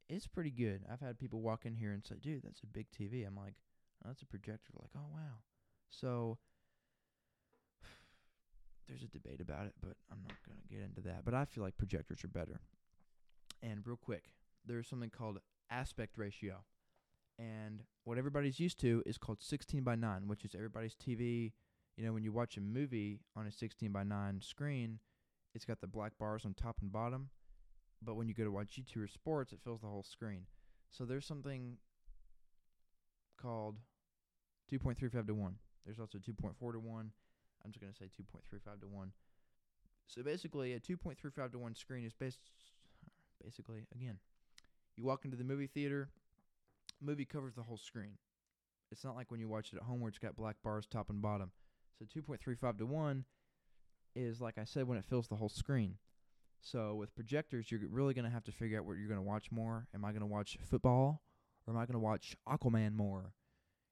It's 0.09 0.27
pretty 0.27 0.51
good. 0.51 0.83
I've 0.91 1.01
had 1.01 1.19
people 1.19 1.41
walk 1.41 1.67
in 1.67 1.75
here 1.75 1.93
and 1.93 2.05
say, 2.05 2.17
dude, 2.21 2.43
that's 2.45 2.63
a 2.63 2.67
big 2.67 2.87
TV. 2.91 3.27
I'm 3.27 3.37
like, 3.37 3.55
oh, 4.05 4.09
that's 4.09 4.23
a 4.23 4.27
projector. 4.27 4.73
Like, 4.81 4.91
oh, 4.97 5.09
wow. 5.13 5.41
So 5.91 6.39
there's 8.89 9.03
a 9.03 9.09
debate 9.09 9.41
about 9.41 9.67
it, 9.67 9.75
but 9.81 9.97
I'm 10.11 10.23
not 10.23 10.37
to 10.47 10.75
get 10.75 10.85
into 10.85 11.01
that. 11.03 11.25
But 11.25 11.35
I 11.35 11.45
feel 11.45 11.65
like 11.65 11.77
projectors 11.77 12.25
are 12.25 12.29
better. 12.29 12.61
And 13.63 13.81
real 13.85 13.97
quick, 13.97 14.25
there's 14.67 14.89
something 14.89 15.11
called 15.11 15.39
aspect 15.71 16.19
ratio. 16.19 16.65
And 17.39 17.83
what 18.05 18.19
everybody's 18.19 18.61
used 18.61 18.81
to 18.81 19.03
is 19.05 19.19
called 19.19 19.43
16 19.43 19.83
by 19.83 19.95
9, 19.95 20.27
which 20.27 20.45
is 20.45 20.55
everybody's 20.55 20.95
TV. 20.95 21.53
You 21.97 22.05
know, 22.05 22.13
when 22.13 22.23
you 22.23 22.33
watch 22.33 22.57
a 22.57 22.61
movie 22.61 23.21
on 23.37 23.47
a 23.47 23.53
16 23.53 23.93
by 23.93 24.03
9 24.03 24.41
screen, 24.43 25.01
it's 25.55 25.65
got 25.65 25.81
the 25.81 25.87
black 25.87 26.13
bars 26.19 26.45
on 26.45 26.55
top 26.55 26.77
and 26.81 26.93
bottom. 26.93 27.31
But 28.03 28.17
when 28.17 28.29
you 28.29 28.35
go 28.35 28.45
to 28.45 28.51
watch 28.51 28.79
YouTube 28.79 29.05
or 29.05 29.09
sports, 29.09 29.53
it 29.53 29.61
fills 29.63 29.81
the 29.81 29.87
whole 29.87 30.03
screen. 30.03 30.47
So 30.91 31.05
there's 31.05 31.27
something 31.27 31.79
called 33.41 33.77
2.35 34.73 35.27
to 35.27 35.35
1. 35.35 35.55
There's 35.85 36.01
also 36.01 36.19
2.4 36.19 36.73
to 36.73 36.79
1. 36.79 37.11
I'm 37.65 37.73
just 37.73 37.81
going 37.81 37.93
to 37.93 37.99
say 37.99 38.07
2.35 38.07 38.81
to 38.81 38.87
1. 38.89 39.13
So 40.07 40.23
basically, 40.23 40.73
a 40.73 40.81
2.35 40.81 41.53
to 41.53 41.59
1 41.59 41.75
screen 41.75 42.05
is 42.05 42.13
based, 42.13 42.39
basically, 43.43 43.87
again, 43.95 44.19
you 44.97 45.05
walk 45.05 45.25
into 45.25 45.37
the 45.37 45.45
movie 45.45 45.67
theater, 45.67 46.09
movie 47.01 47.25
covers 47.25 47.55
the 47.55 47.63
whole 47.63 47.77
screen. 47.77 48.19
It's 48.91 49.05
not 49.05 49.17
like 49.17 49.31
when 49.31 49.41
you 49.41 49.49
watch 49.49 49.73
it 49.73 49.77
at 49.77 49.83
home 49.83 50.01
where 50.01 50.09
it's 50.09 50.19
got 50.19 50.37
black 50.37 50.57
bars 50.63 50.87
top 50.87 51.11
and 51.11 51.21
bottom. 51.21 51.51
So 51.99 52.05
2.35 52.05 52.79
to 52.79 52.87
1 52.87 53.25
is, 54.15 54.41
like 54.41 54.59
I 54.59 54.65
said, 54.65 54.87
when 54.87 54.99
it 54.99 55.05
fills 55.05 55.29
the 55.29 55.37
whole 55.37 55.49
screen. 55.49 55.97
So 56.61 56.95
with 56.95 57.15
projectors, 57.15 57.71
you're 57.71 57.81
really 57.91 58.15
going 58.15 58.25
to 58.25 58.31
have 58.31 58.45
to 58.45 58.53
figure 58.53 58.79
out 58.79 58.85
what 58.85 58.97
you're 58.97 59.09
going 59.09 59.21
to 59.21 59.27
watch 59.27 59.51
more. 59.51 59.87
Am 59.95 60.05
I 60.05 60.11
going 60.11 60.21
to 60.21 60.27
watch 60.27 60.57
football 60.69 61.23
or 61.67 61.75
am 61.75 61.79
I 61.79 61.85
going 61.85 61.95
to 61.95 61.99
watch 61.99 62.37
Aquaman 62.49 62.95
more? 62.95 63.33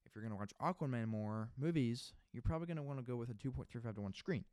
If 0.06 0.14
you're 0.14 0.24
going 0.24 0.32
to 0.32 0.38
watch 0.38 0.52
Aquaman 0.62 1.08
more 1.08 1.50
movies, 1.58 2.12
you're 2.32 2.42
probably 2.42 2.66
going 2.66 2.76
to 2.76 2.82
want 2.82 2.98
to 2.98 3.04
go 3.04 3.16
with 3.16 3.30
a 3.30 3.34
2.35 3.34 3.94
to 3.96 4.00
1 4.00 4.14
screen. 4.14 4.44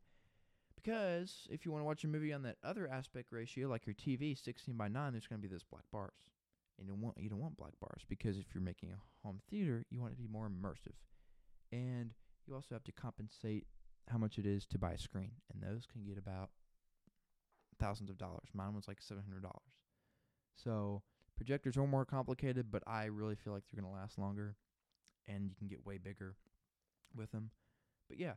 Because 0.74 1.46
if 1.48 1.64
you 1.64 1.70
want 1.70 1.82
to 1.82 1.86
watch 1.86 2.04
a 2.04 2.08
movie 2.08 2.32
on 2.32 2.42
that 2.42 2.56
other 2.64 2.88
aspect 2.88 3.30
ratio, 3.30 3.68
like 3.68 3.86
your 3.86 3.94
TV, 3.94 4.36
16 4.36 4.76
by 4.76 4.88
9, 4.88 5.12
there's 5.12 5.26
going 5.26 5.40
to 5.40 5.46
be 5.46 5.52
those 5.52 5.62
black 5.62 5.84
bars. 5.92 6.10
And 6.82 6.88
you 6.88 6.94
don't 6.94 7.02
want 7.02 7.16
you 7.18 7.30
don't 7.30 7.38
want 7.38 7.56
black 7.56 7.74
bars 7.80 8.02
because 8.08 8.38
if 8.38 8.46
you're 8.52 8.62
making 8.62 8.90
a 8.90 9.26
home 9.26 9.40
theater, 9.48 9.84
you 9.90 10.00
want 10.00 10.12
it 10.12 10.16
to 10.16 10.22
be 10.22 10.28
more 10.28 10.48
immersive. 10.48 10.96
And 11.70 12.12
you 12.46 12.54
also 12.54 12.74
have 12.74 12.82
to 12.84 12.92
compensate 12.92 13.66
how 14.10 14.18
much 14.18 14.36
it 14.36 14.46
is 14.46 14.66
to 14.66 14.78
buy 14.78 14.92
a 14.92 14.98
screen, 14.98 15.30
and 15.52 15.62
those 15.62 15.86
can 15.86 16.02
get 16.02 16.18
about 16.18 16.50
thousands 17.78 18.10
of 18.10 18.18
dollars. 18.18 18.48
Mine 18.52 18.74
was 18.74 18.88
like 18.88 19.00
seven 19.00 19.22
hundred 19.22 19.42
dollars. 19.42 19.78
So 20.56 21.02
projectors 21.36 21.76
are 21.76 21.86
more 21.86 22.04
complicated, 22.04 22.72
but 22.72 22.82
I 22.86 23.04
really 23.04 23.36
feel 23.36 23.52
like 23.52 23.62
they're 23.70 23.80
gonna 23.80 23.94
last 23.94 24.18
longer, 24.18 24.56
and 25.28 25.48
you 25.48 25.54
can 25.56 25.68
get 25.68 25.86
way 25.86 25.98
bigger 25.98 26.34
with 27.14 27.30
them. 27.30 27.50
But 28.08 28.18
yeah, 28.18 28.34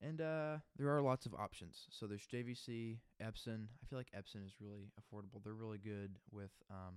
and 0.00 0.20
uh, 0.20 0.58
there 0.78 0.94
are 0.94 1.02
lots 1.02 1.26
of 1.26 1.34
options. 1.34 1.86
So 1.90 2.06
there's 2.06 2.28
JVC, 2.32 2.98
Epson. 3.20 3.66
I 3.82 3.86
feel 3.88 3.98
like 3.98 4.12
Epson 4.16 4.46
is 4.46 4.52
really 4.60 4.92
affordable. 5.00 5.42
They're 5.42 5.52
really 5.52 5.78
good 5.78 6.16
with 6.30 6.52
um, 6.70 6.94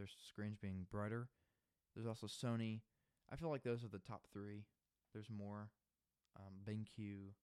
their 0.00 0.08
screens 0.28 0.56
being 0.56 0.86
brighter. 0.90 1.28
There's 1.94 2.06
also 2.06 2.26
Sony. 2.26 2.80
I 3.30 3.36
feel 3.36 3.50
like 3.50 3.62
those 3.62 3.84
are 3.84 3.88
the 3.88 4.00
top 4.00 4.22
three. 4.32 4.64
There's 5.12 5.28
more, 5.28 5.68
um, 6.36 6.64
BenQ, 6.64 7.34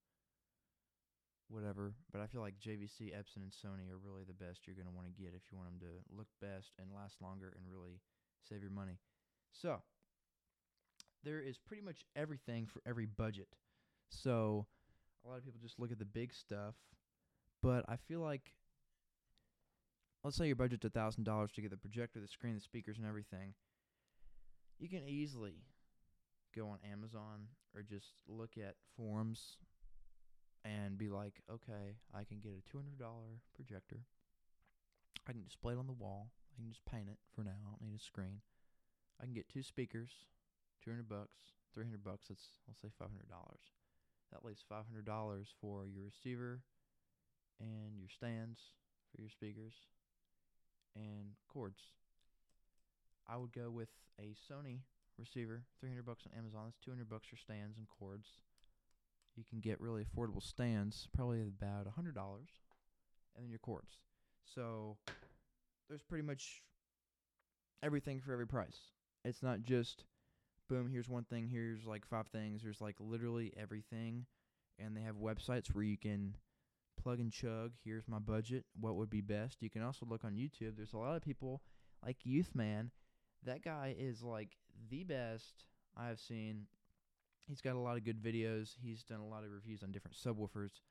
whatever. 1.49 1.93
But 2.11 2.21
I 2.21 2.27
feel 2.27 2.41
like 2.41 2.55
JVC, 2.59 3.13
Epson, 3.13 3.43
and 3.45 3.51
Sony 3.51 3.91
are 3.91 4.01
really 4.01 4.23
the 4.25 4.33
best 4.33 4.65
you're 4.65 4.75
going 4.75 4.87
to 4.87 4.95
want 4.95 5.07
to 5.07 5.21
get 5.21 5.33
if 5.35 5.43
you 5.51 5.57
want 5.57 5.69
them 5.69 5.87
to 5.87 6.15
look 6.15 6.27
best 6.41 6.71
and 6.79 6.89
last 6.95 7.21
longer 7.21 7.53
and 7.55 7.71
really 7.71 8.01
save 8.49 8.61
your 8.61 8.71
money. 8.71 8.97
So 9.51 9.81
there 11.23 11.39
is 11.39 11.57
pretty 11.57 11.83
much 11.83 12.05
everything 12.15 12.65
for 12.65 12.81
every 12.87 13.05
budget. 13.05 13.49
So 14.09 14.65
a 15.23 15.29
lot 15.29 15.37
of 15.37 15.45
people 15.45 15.59
just 15.61 15.79
look 15.79 15.91
at 15.91 15.99
the 15.99 16.05
big 16.05 16.33
stuff, 16.33 16.75
but 17.61 17.85
I 17.87 17.97
feel 17.97 18.21
like 18.21 18.53
let's 20.23 20.37
say 20.37 20.47
your 20.47 20.55
budget's 20.55 20.85
a 20.85 20.89
thousand 20.89 21.23
dollars 21.23 21.51
to 21.53 21.61
get 21.61 21.71
the 21.71 21.77
projector, 21.77 22.19
the 22.19 22.27
screen, 22.27 22.55
the 22.55 22.61
speakers, 22.61 22.97
and 22.97 23.05
everything. 23.05 23.53
You 24.79 24.89
can 24.89 25.07
easily 25.07 25.63
go 26.55 26.67
on 26.69 26.79
Amazon 26.91 27.47
or 27.75 27.81
just 27.81 28.13
look 28.27 28.51
at 28.57 28.75
forums 28.95 29.57
and 30.65 30.97
be 30.97 31.09
like, 31.09 31.41
okay, 31.51 31.97
I 32.13 32.23
can 32.23 32.39
get 32.39 32.53
a 32.53 32.69
two 32.69 32.77
hundred 32.77 32.99
dollar 32.99 33.41
projector. 33.55 34.01
I 35.27 35.31
can 35.31 35.43
display 35.43 35.73
it 35.73 35.79
on 35.79 35.87
the 35.87 35.93
wall. 35.93 36.31
I 36.53 36.61
can 36.61 36.69
just 36.69 36.85
paint 36.85 37.09
it 37.09 37.17
for 37.35 37.43
now. 37.43 37.57
I 37.65 37.69
don't 37.69 37.89
need 37.89 37.99
a 37.99 38.03
screen. 38.03 38.41
I 39.21 39.25
can 39.25 39.33
get 39.33 39.49
two 39.49 39.63
speakers, 39.63 40.09
two 40.83 40.91
hundred 40.91 41.09
bucks, 41.09 41.55
three 41.73 41.85
hundred 41.85 42.03
bucks. 42.03 42.27
That's 42.29 42.57
let's 42.67 42.81
say 42.81 42.89
five 42.97 43.09
hundred 43.09 43.29
dollars. 43.29 43.61
That 44.31 44.43
leaves 44.43 44.63
five 44.67 44.85
hundred 44.89 45.05
dollars 45.05 45.53
for 45.61 45.87
your 45.87 46.03
receiver 46.03 46.61
and 47.59 47.97
your 47.97 48.09
stands 48.09 48.59
for 49.09 49.21
your 49.21 49.29
speakers 49.31 49.73
and 50.97 51.31
cords. 51.51 51.81
I 53.27 53.37
would 53.37 53.51
go 53.51 53.69
with 53.69 53.89
a 54.19 54.35
Sony 54.51 54.79
receiver, 55.17 55.63
300 55.79 56.05
bucks 56.05 56.23
on 56.25 56.37
Amazon. 56.37 56.61
That's 56.65 56.79
200 56.83 57.09
bucks 57.09 57.27
for 57.27 57.37
stands 57.37 57.77
and 57.77 57.87
cords. 57.87 58.27
You 59.35 59.43
can 59.47 59.59
get 59.59 59.79
really 59.79 60.03
affordable 60.03 60.41
stands, 60.41 61.07
probably 61.15 61.41
about 61.41 61.85
$100, 61.85 62.15
and 62.15 63.43
then 63.43 63.49
your 63.49 63.59
cords. 63.59 63.97
So 64.43 64.97
there's 65.87 66.01
pretty 66.01 66.23
much 66.23 66.63
everything 67.83 68.19
for 68.19 68.33
every 68.33 68.47
price. 68.47 68.79
It's 69.23 69.43
not 69.43 69.63
just 69.63 70.05
boom, 70.67 70.89
here's 70.89 71.09
one 71.09 71.23
thing, 71.23 71.47
here's 71.47 71.85
like 71.85 72.05
five 72.05 72.27
things, 72.27 72.63
there's 72.63 72.81
like 72.81 72.95
literally 72.99 73.53
everything. 73.57 74.25
And 74.79 74.95
they 74.95 75.01
have 75.01 75.15
websites 75.15 75.73
where 75.73 75.83
you 75.83 75.97
can 75.97 76.35
plug 76.97 77.19
and 77.19 77.31
chug. 77.31 77.71
Here's 77.83 78.07
my 78.07 78.19
budget. 78.19 78.65
What 78.79 78.95
would 78.95 79.09
be 79.09 79.21
best? 79.21 79.61
You 79.61 79.69
can 79.69 79.81
also 79.81 80.05
look 80.05 80.25
on 80.25 80.35
YouTube. 80.35 80.75
There's 80.75 80.93
a 80.93 80.97
lot 80.97 81.15
of 81.15 81.21
people 81.21 81.61
like 82.05 82.17
Youth 82.23 82.53
Man. 82.53 82.91
That 83.43 83.63
guy 83.63 83.95
is 83.97 84.21
like 84.21 84.57
the 84.89 85.03
best 85.03 85.65
I 85.95 86.07
have 86.07 86.19
seen. 86.19 86.65
He's 87.47 87.61
got 87.61 87.75
a 87.75 87.79
lot 87.79 87.97
of 87.97 88.03
good 88.03 88.21
videos. 88.21 88.75
He's 88.81 89.03
done 89.03 89.19
a 89.19 89.27
lot 89.27 89.43
of 89.43 89.51
reviews 89.51 89.83
on 89.83 89.91
different 89.91 90.17
subwoofers, 90.17 90.81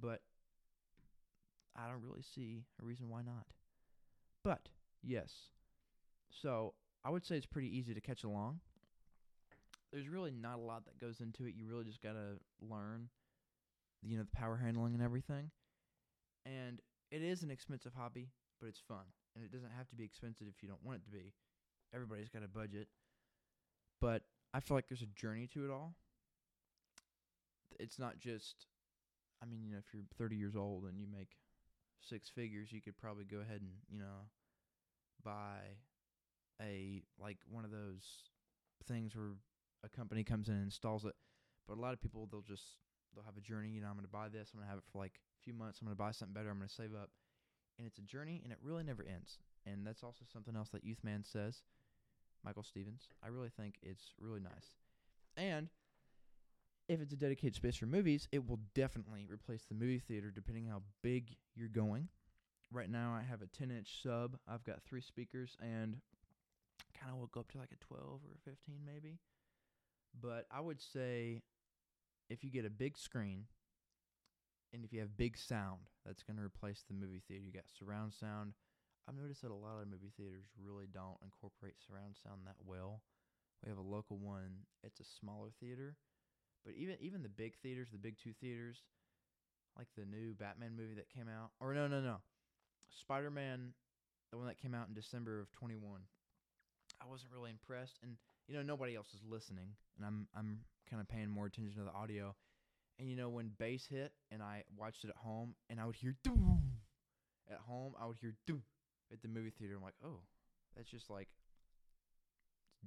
but 0.00 0.20
I 1.76 1.88
don't 1.88 2.02
really 2.02 2.22
see 2.22 2.64
a 2.80 2.84
reason 2.84 3.08
why 3.10 3.20
not. 3.22 3.46
But 4.42 4.68
yes, 5.02 5.32
so 6.30 6.74
I 7.04 7.10
would 7.10 7.24
say 7.26 7.36
it's 7.36 7.46
pretty 7.46 7.76
easy 7.76 7.92
to 7.92 8.00
catch 8.00 8.24
along. 8.24 8.60
There's 9.92 10.08
really 10.08 10.30
not 10.30 10.58
a 10.58 10.62
lot 10.62 10.86
that 10.86 10.98
goes 10.98 11.20
into 11.20 11.44
it. 11.44 11.54
You 11.54 11.66
really 11.66 11.84
just 11.84 12.02
gotta 12.02 12.38
learn, 12.60 13.08
you 14.06 14.16
know, 14.16 14.24
the 14.24 14.36
power 14.36 14.56
handling 14.56 14.94
and 14.94 15.02
everything. 15.02 15.50
And 16.46 16.80
it 17.10 17.22
is 17.22 17.42
an 17.42 17.50
expensive 17.50 17.92
hobby, 17.96 18.28
but 18.60 18.68
it's 18.68 18.80
fun, 18.80 19.04
and 19.34 19.44
it 19.44 19.52
doesn't 19.52 19.72
have 19.76 19.88
to 19.88 19.96
be 19.96 20.04
expensive 20.04 20.46
if 20.48 20.62
you 20.62 20.68
don't 20.68 20.84
want 20.84 20.98
it 20.98 21.04
to 21.04 21.10
be. 21.10 21.32
Everybody's 21.94 22.28
got 22.28 22.42
a 22.42 22.48
budget, 22.48 22.88
but 24.00 24.22
I 24.52 24.60
feel 24.60 24.76
like 24.76 24.88
there's 24.88 25.02
a 25.02 25.20
journey 25.20 25.46
to 25.54 25.64
it 25.64 25.70
all. 25.70 25.94
It's 27.78 27.98
not 27.98 28.18
just, 28.18 28.66
I 29.42 29.46
mean, 29.46 29.62
you 29.64 29.72
know, 29.72 29.78
if 29.78 29.92
you're 29.92 30.02
30 30.18 30.36
years 30.36 30.56
old 30.56 30.84
and 30.84 30.98
you 30.98 31.06
make 31.10 31.36
six 32.00 32.28
figures, 32.28 32.72
you 32.72 32.80
could 32.80 32.96
probably 32.98 33.24
go 33.24 33.38
ahead 33.38 33.60
and, 33.60 33.70
you 33.90 33.98
know, 33.98 34.28
buy 35.24 35.58
a 36.60 37.02
like 37.18 37.38
one 37.50 37.64
of 37.64 37.70
those 37.70 38.30
things 38.86 39.16
where 39.16 39.32
a 39.82 39.88
company 39.88 40.22
comes 40.22 40.48
in 40.48 40.54
and 40.54 40.64
installs 40.64 41.04
it. 41.04 41.14
But 41.66 41.78
a 41.78 41.80
lot 41.80 41.92
of 41.92 42.00
people 42.00 42.28
they'll 42.30 42.42
just 42.42 42.76
they'll 43.14 43.24
have 43.24 43.36
a 43.36 43.40
journey, 43.40 43.68
you 43.68 43.80
know, 43.80 43.88
I'm 43.88 43.94
going 43.94 44.06
to 44.06 44.12
buy 44.12 44.28
this, 44.28 44.50
I'm 44.52 44.58
going 44.60 44.66
to 44.66 44.70
have 44.70 44.78
it 44.78 44.84
for 44.92 44.98
like 44.98 45.20
a 45.40 45.42
few 45.42 45.54
months, 45.54 45.80
I'm 45.80 45.86
going 45.86 45.96
to 45.96 46.02
buy 46.02 46.12
something 46.12 46.34
better, 46.34 46.50
I'm 46.50 46.58
going 46.58 46.68
to 46.68 46.74
save 46.74 46.94
up. 46.94 47.10
And 47.78 47.86
it's 47.86 47.98
a 47.98 48.02
journey 48.02 48.40
and 48.44 48.52
it 48.52 48.58
really 48.62 48.84
never 48.84 49.02
ends. 49.02 49.38
And 49.66 49.86
that's 49.86 50.02
also 50.02 50.24
something 50.32 50.54
else 50.54 50.68
that 50.70 50.84
Youth 50.84 51.02
Man 51.02 51.24
says, 51.24 51.62
Michael 52.44 52.62
Stevens. 52.62 53.08
I 53.24 53.28
really 53.28 53.48
think 53.48 53.76
it's 53.82 54.12
really 54.20 54.40
nice. 54.40 54.76
And 55.36 55.68
if 56.88 57.00
it's 57.00 57.12
a 57.12 57.16
dedicated 57.16 57.54
space 57.54 57.76
for 57.76 57.86
movies, 57.86 58.28
it 58.30 58.46
will 58.46 58.60
definitely 58.74 59.26
replace 59.28 59.64
the 59.68 59.74
movie 59.74 59.98
theater 59.98 60.30
depending 60.30 60.66
how 60.66 60.82
big 61.02 61.36
you're 61.54 61.68
going. 61.68 62.08
Right 62.70 62.90
now, 62.90 63.14
I 63.18 63.22
have 63.22 63.42
a 63.42 63.46
10 63.46 63.70
inch 63.70 64.02
sub. 64.02 64.36
I've 64.48 64.64
got 64.64 64.82
three 64.82 65.00
speakers 65.00 65.56
and 65.60 65.96
kind 66.98 67.12
of 67.12 67.18
will 67.18 67.26
go 67.28 67.40
up 67.40 67.50
to 67.52 67.58
like 67.58 67.72
a 67.72 67.84
12 67.84 68.02
or 68.02 68.34
a 68.34 68.50
15 68.50 68.76
maybe. 68.84 69.18
But 70.20 70.46
I 70.50 70.60
would 70.60 70.80
say 70.80 71.42
if 72.28 72.42
you 72.42 72.50
get 72.50 72.64
a 72.64 72.70
big 72.70 72.96
screen 72.96 73.44
and 74.72 74.84
if 74.84 74.92
you 74.92 75.00
have 75.00 75.16
big 75.16 75.38
sound, 75.38 75.86
that's 76.04 76.22
going 76.22 76.36
to 76.36 76.42
replace 76.42 76.84
the 76.86 76.94
movie 76.94 77.22
theater. 77.26 77.44
You 77.44 77.52
got 77.52 77.70
surround 77.78 78.12
sound. 78.12 78.54
I've 79.08 79.16
noticed 79.16 79.42
that 79.42 79.50
a 79.50 79.54
lot 79.54 79.80
of 79.80 79.88
movie 79.88 80.12
theaters 80.16 80.46
really 80.58 80.86
don't 80.92 81.20
incorporate 81.22 81.74
surround 81.78 82.16
sound 82.22 82.40
that 82.46 82.56
well. 82.64 83.02
We 83.62 83.68
have 83.68 83.78
a 83.78 83.82
local 83.82 84.18
one. 84.18 84.66
It's 84.82 85.00
a 85.00 85.04
smaller 85.04 85.48
theater, 85.60 85.96
but 86.64 86.74
even 86.74 86.96
even 87.00 87.22
the 87.22 87.28
big 87.28 87.56
theaters, 87.62 87.88
the 87.92 87.98
big 87.98 88.18
two 88.18 88.32
theaters, 88.40 88.82
like 89.76 89.88
the 89.96 90.04
new 90.04 90.34
Batman 90.34 90.76
movie 90.76 90.94
that 90.94 91.08
came 91.08 91.28
out, 91.28 91.50
or 91.60 91.74
no, 91.74 91.86
no, 91.86 92.00
no, 92.00 92.16
Spider 92.90 93.30
Man, 93.30 93.72
the 94.30 94.38
one 94.38 94.46
that 94.46 94.60
came 94.60 94.74
out 94.74 94.88
in 94.88 94.94
December 94.94 95.40
of 95.40 95.50
21. 95.52 96.00
I 97.00 97.06
wasn't 97.08 97.32
really 97.32 97.50
impressed, 97.50 97.98
and 98.02 98.16
you 98.48 98.54
know 98.54 98.62
nobody 98.62 98.96
else 98.96 99.08
is 99.14 99.20
listening, 99.28 99.68
and 99.96 100.06
I'm 100.06 100.26
I'm 100.36 100.58
kind 100.88 101.00
of 101.00 101.08
paying 101.08 101.30
more 101.30 101.46
attention 101.46 101.76
to 101.78 101.84
the 101.84 101.92
audio. 101.92 102.34
And 102.98 103.08
you 103.08 103.16
know 103.16 103.28
when 103.28 103.50
bass 103.58 103.86
hit, 103.90 104.12
and 104.30 104.42
I 104.42 104.62
watched 104.76 105.04
it 105.04 105.10
at 105.10 105.16
home, 105.16 105.54
and 105.68 105.80
I 105.80 105.86
would 105.86 105.96
hear 105.96 106.14
doo. 106.22 106.58
At 107.50 107.58
home, 107.58 107.94
I 108.00 108.06
would 108.06 108.16
hear 108.18 108.34
doo. 108.46 108.62
At 109.12 109.20
the 109.20 109.28
movie 109.28 109.50
theater, 109.50 109.74
I'm 109.76 109.82
like, 109.82 109.94
oh, 110.04 110.20
that's 110.76 110.88
just 110.88 111.10
like 111.10 111.28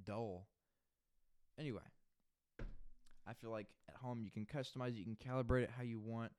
dull. 0.05 0.47
Anyway, 1.59 1.81
I 3.27 3.33
feel 3.33 3.51
like 3.51 3.67
at 3.89 3.95
home 3.95 4.21
you 4.21 4.31
can 4.31 4.45
customize 4.45 4.89
it, 4.89 5.05
you 5.05 5.05
can 5.05 5.17
calibrate 5.17 5.63
it 5.63 5.71
how 5.75 5.83
you 5.83 5.99
want, 5.99 6.31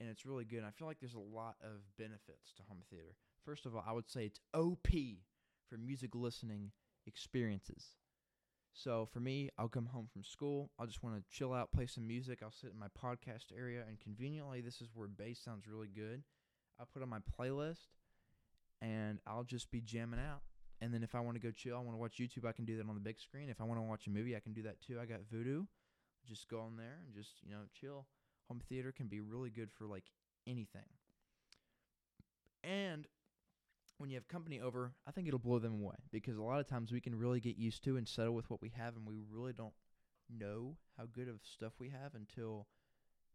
and 0.00 0.08
it's 0.08 0.26
really 0.26 0.44
good. 0.44 0.58
And 0.58 0.66
I 0.66 0.70
feel 0.70 0.88
like 0.88 0.98
there's 1.00 1.14
a 1.14 1.18
lot 1.18 1.56
of 1.62 1.80
benefits 1.98 2.52
to 2.56 2.62
home 2.68 2.82
theater. 2.90 3.14
First 3.44 3.66
of 3.66 3.76
all, 3.76 3.84
I 3.86 3.92
would 3.92 4.08
say 4.08 4.24
it's 4.24 4.40
OP 4.54 4.88
for 5.68 5.76
music 5.76 6.14
listening 6.14 6.72
experiences. 7.06 7.84
So 8.78 9.08
for 9.10 9.20
me, 9.20 9.48
I'll 9.56 9.68
come 9.68 9.86
home 9.86 10.06
from 10.12 10.22
school. 10.22 10.70
I'll 10.78 10.86
just 10.86 11.02
want 11.02 11.16
to 11.16 11.22
chill 11.34 11.54
out, 11.54 11.72
play 11.72 11.86
some 11.86 12.06
music. 12.06 12.40
I'll 12.42 12.52
sit 12.52 12.72
in 12.72 12.78
my 12.78 12.88
podcast 12.88 13.46
area, 13.56 13.82
and 13.88 13.98
conveniently, 13.98 14.60
this 14.60 14.82
is 14.82 14.88
where 14.94 15.08
bass 15.08 15.40
sounds 15.42 15.66
really 15.66 15.88
good. 15.88 16.22
I'll 16.78 16.88
put 16.92 17.02
on 17.02 17.08
my 17.08 17.20
playlist, 17.38 17.86
and 18.82 19.18
I'll 19.26 19.44
just 19.44 19.70
be 19.70 19.80
jamming 19.80 20.20
out. 20.20 20.42
And 20.82 20.92
then 20.92 21.02
if 21.02 21.14
I 21.14 21.20
want 21.20 21.36
to 21.36 21.42
go 21.42 21.50
chill, 21.50 21.74
I 21.74 21.80
want 21.80 21.92
to 21.92 21.96
watch 21.96 22.18
YouTube, 22.20 22.46
I 22.46 22.52
can 22.52 22.66
do 22.66 22.76
that 22.76 22.86
on 22.86 22.94
the 22.94 23.00
big 23.00 23.18
screen. 23.18 23.48
If 23.48 23.62
I 23.62 23.64
want 23.64 23.80
to 23.80 23.82
watch 23.82 24.08
a 24.08 24.10
movie, 24.10 24.36
I 24.36 24.40
can 24.40 24.52
do 24.52 24.62
that 24.64 24.82
too. 24.82 25.00
I 25.00 25.06
got 25.06 25.20
Vudu. 25.32 25.66
Just 26.28 26.46
go 26.50 26.60
on 26.60 26.76
there 26.76 26.98
and 27.02 27.14
just, 27.14 27.30
you 27.42 27.52
know, 27.52 27.62
chill. 27.80 28.04
Home 28.48 28.60
theater 28.68 28.92
can 28.92 29.06
be 29.06 29.20
really 29.20 29.48
good 29.48 29.70
for 29.72 29.86
like 29.86 30.04
anything. 30.46 30.82
And 32.62 33.06
when 33.98 34.10
you 34.10 34.16
have 34.16 34.28
company 34.28 34.60
over, 34.60 34.92
I 35.06 35.10
think 35.10 35.26
it'll 35.26 35.38
blow 35.38 35.58
them 35.58 35.80
away 35.82 35.96
because 36.12 36.36
a 36.36 36.42
lot 36.42 36.60
of 36.60 36.68
times 36.68 36.92
we 36.92 37.00
can 37.00 37.14
really 37.14 37.40
get 37.40 37.56
used 37.56 37.82
to 37.84 37.96
and 37.96 38.06
settle 38.06 38.34
with 38.34 38.50
what 38.50 38.60
we 38.60 38.70
have, 38.76 38.96
and 38.96 39.06
we 39.06 39.16
really 39.30 39.52
don't 39.52 39.72
know 40.28 40.76
how 40.98 41.04
good 41.06 41.28
of 41.28 41.40
stuff 41.42 41.72
we 41.78 41.90
have 41.90 42.14
until 42.14 42.66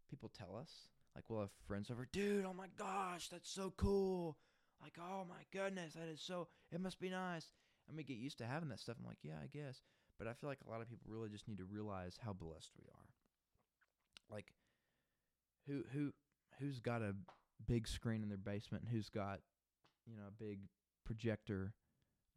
people 0.10 0.30
tell 0.30 0.56
us. 0.56 0.72
Like 1.16 1.26
we'll 1.30 1.42
have 1.42 1.50
friends 1.68 1.90
over, 1.90 2.08
dude. 2.12 2.46
Oh 2.46 2.54
my 2.54 2.68
gosh, 2.78 3.30
that's 3.30 3.50
so 3.50 3.74
cool. 3.76 4.38
Like, 4.82 4.98
oh 5.00 5.26
my 5.28 5.44
goodness, 5.52 5.94
that 5.94 6.08
is 6.08 6.22
so. 6.22 6.48
It 6.72 6.82
must 6.82 7.00
be 7.00 7.10
nice. 7.10 7.52
And 7.88 7.98
we 7.98 8.04
get 8.04 8.18
used 8.18 8.38
to 8.38 8.46
having 8.46 8.70
that 8.70 8.80
stuff. 8.80 8.96
I'm 9.00 9.06
like, 9.06 9.18
yeah, 9.24 9.36
I 9.42 9.48
guess. 9.48 9.82
But 10.18 10.28
I 10.28 10.34
feel 10.34 10.50
like 10.50 10.60
a 10.66 10.70
lot 10.70 10.82
of 10.82 10.90
people 10.90 11.12
really 11.12 11.30
just 11.30 11.48
need 11.48 11.58
to 11.58 11.66
realize 11.66 12.20
how 12.24 12.34
blessed 12.34 12.72
we 12.78 12.86
are. 12.86 13.10
Like, 14.30 14.54
who 15.68 15.84
who 15.94 16.14
who's 16.60 16.80
got 16.80 17.02
a 17.02 17.16
big 17.68 17.88
screen 17.88 18.24
in 18.24 18.30
their 18.30 18.38
basement 18.38 18.84
and 18.84 18.92
who's 18.92 19.10
got 19.10 19.40
you 20.06 20.16
know, 20.16 20.24
a 20.28 20.44
big 20.44 20.60
projector. 21.06 21.74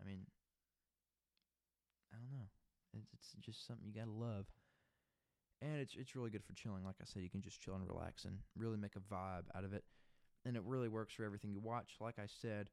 I 0.00 0.06
mean, 0.06 0.26
I 2.12 2.16
don't 2.16 2.30
know. 2.30 2.48
It's, 2.94 3.34
it's 3.34 3.46
just 3.46 3.66
something 3.66 3.86
you 3.86 3.92
gotta 3.92 4.10
love. 4.10 4.46
And 5.62 5.80
it's 5.80 5.94
it's 5.98 6.14
really 6.14 6.30
good 6.30 6.44
for 6.44 6.52
chilling. 6.52 6.84
Like 6.84 6.96
I 7.00 7.04
said, 7.04 7.22
you 7.22 7.30
can 7.30 7.42
just 7.42 7.60
chill 7.60 7.74
and 7.74 7.86
relax 7.86 8.24
and 8.24 8.38
really 8.56 8.76
make 8.76 8.96
a 8.96 9.14
vibe 9.14 9.44
out 9.54 9.64
of 9.64 9.72
it. 9.72 9.84
And 10.44 10.56
it 10.56 10.62
really 10.64 10.88
works 10.88 11.14
for 11.14 11.24
everything 11.24 11.52
you 11.52 11.60
watch. 11.60 11.94
Like 12.00 12.18
I 12.18 12.26
said, 12.26 12.68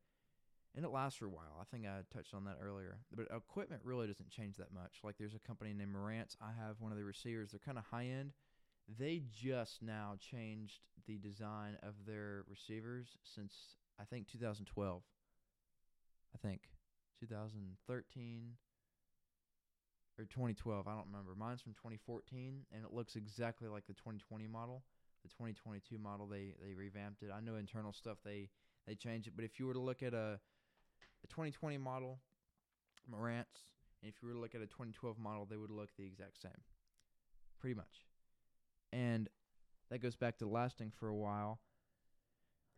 and 0.76 0.86
it 0.86 0.90
lasts 0.90 1.20
for 1.20 1.26
a 1.26 1.30
while. 1.30 1.60
I 1.60 1.64
think 1.66 1.86
I 1.86 2.00
touched 2.14 2.34
on 2.34 2.46
that 2.46 2.58
earlier. 2.62 3.00
But 3.16 3.28
equipment 3.36 3.82
really 3.84 4.08
doesn't 4.08 4.30
change 4.30 4.58
that 4.58 4.74
much. 4.74 5.00
Like 5.04 5.16
there's 5.18 5.36
a 5.36 5.40
company 5.40 5.74
named 5.74 5.96
Marantz. 5.96 6.36
I 6.42 6.52
have 6.66 6.78
one 6.80 6.92
of 6.92 6.98
the 6.98 7.04
receivers. 7.04 7.52
They're 7.52 7.60
kind 7.60 7.78
of 7.78 7.86
high 7.86 8.06
end. 8.06 8.34
They 9.00 9.22
just 9.32 9.82
now 9.82 10.16
changed 10.20 10.80
the 11.08 11.18
design 11.18 11.78
of 11.84 11.94
their 12.06 12.44
receivers 12.50 13.18
since 13.24 13.54
I 14.02 14.06
think 14.06 14.28
2012. 14.28 15.04
I 16.34 16.38
think 16.48 16.62
2013 17.20 18.52
or 20.18 20.26
2012. 20.26 20.88
I 20.88 20.96
don't 20.96 21.06
remember. 21.06 21.36
Mine's 21.38 21.62
from 21.62 21.74
2014, 21.74 22.66
and 22.74 22.84
it 22.84 22.94
looks 22.94 23.16
exactly 23.16 23.68
like 23.68 23.86
the 23.86 23.94
2020 23.94 24.48
model. 24.48 24.84
The 25.24 25.30
2022 25.30 26.00
model, 26.00 26.26
they 26.26 26.56
they 26.66 26.74
revamped 26.74 27.22
it. 27.22 27.30
I 27.32 27.42
know 27.42 27.56
internal 27.56 27.94
stuff 27.94 28.18
they 28.26 28.50
they 28.88 28.96
changed 28.96 29.28
it, 29.28 29.34
but 29.36 29.46
if 29.46 29.60
you 29.60 29.68
were 29.68 29.74
to 29.74 29.80
look 29.80 30.02
at 30.02 30.14
a 30.16 30.40
a 31.24 31.28
2020 31.28 31.78
model, 31.78 32.20
Marantz, 33.12 33.70
and 34.02 34.10
if 34.10 34.16
you 34.22 34.28
were 34.28 34.34
to 34.34 34.40
look 34.40 34.56
at 34.56 34.62
a 34.62 34.68
2012 34.68 35.20
model, 35.20 35.46
they 35.46 35.58
would 35.58 35.70
look 35.70 35.90
the 35.96 36.06
exact 36.06 36.42
same, 36.42 36.64
pretty 37.60 37.76
much. 37.76 38.08
And 38.92 39.30
that 39.92 40.02
goes 40.02 40.16
back 40.16 40.40
to 40.40 40.48
lasting 40.48 40.92
for 41.00 41.10
a 41.10 41.16
while. 41.16 41.60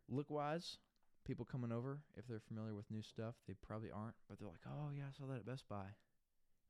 Look 0.10 0.30
wise, 0.30 0.80
people 1.24 1.46
coming 1.46 1.72
over, 1.72 2.00
if 2.18 2.28
they're 2.28 2.42
familiar 2.48 2.76
with 2.76 2.90
new 2.92 3.02
stuff, 3.02 3.36
they 3.48 3.54
probably 3.66 3.90
aren't, 3.92 4.16
but 4.28 4.40
they're 4.40 4.48
like, 4.48 4.66
"Oh 4.68 4.92
yeah, 4.96 5.04
I 5.10 5.18
saw 5.18 5.26
that 5.28 5.40
at 5.40 5.46
Best 5.46 5.68
Buy." 5.68 5.96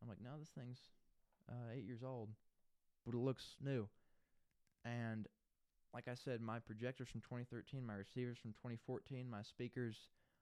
I'm 0.02 0.10
like, 0.10 0.22
"No, 0.22 0.38
this 0.40 0.50
thing's 0.50 0.80
uh, 1.50 1.72
eight 1.74 1.86
years 1.86 2.04
old, 2.04 2.30
but 3.06 3.14
it 3.14 3.20
looks 3.20 3.56
new." 3.62 3.88
And 4.86 5.28
like 5.94 6.08
I 6.08 6.16
said, 6.16 6.42
my 6.42 6.60
projectors 6.60 7.10
from 7.10 7.22
2013, 7.22 7.86
my 7.86 7.94
receivers 7.94 8.38
from 8.38 8.52
2014, 8.54 9.30
my 9.30 9.44
speakers, 9.44 9.96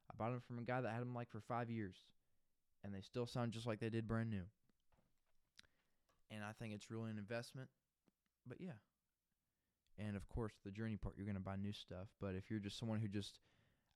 I 0.09 0.15
bought 0.17 0.31
them 0.31 0.41
from 0.47 0.59
a 0.59 0.63
guy 0.63 0.81
that 0.81 0.91
had 0.91 1.01
them 1.01 1.13
like 1.13 1.29
for 1.29 1.41
five 1.41 1.69
years, 1.69 1.95
and 2.83 2.93
they 2.93 3.01
still 3.01 3.27
sound 3.27 3.51
just 3.51 3.67
like 3.67 3.79
they 3.79 3.89
did 3.89 4.07
brand 4.07 4.29
new. 4.29 4.43
And 6.31 6.43
I 6.43 6.53
think 6.53 6.73
it's 6.73 6.89
really 6.89 7.11
an 7.11 7.17
investment. 7.17 7.69
But 8.47 8.61
yeah. 8.61 8.79
And 9.99 10.15
of 10.15 10.27
course, 10.29 10.53
the 10.63 10.71
journey 10.71 10.95
part, 10.95 11.15
you're 11.17 11.25
going 11.25 11.35
to 11.35 11.41
buy 11.41 11.57
new 11.57 11.73
stuff. 11.73 12.07
But 12.19 12.35
if 12.35 12.49
you're 12.49 12.61
just 12.61 12.79
someone 12.79 12.99
who 12.99 13.07
just 13.07 13.39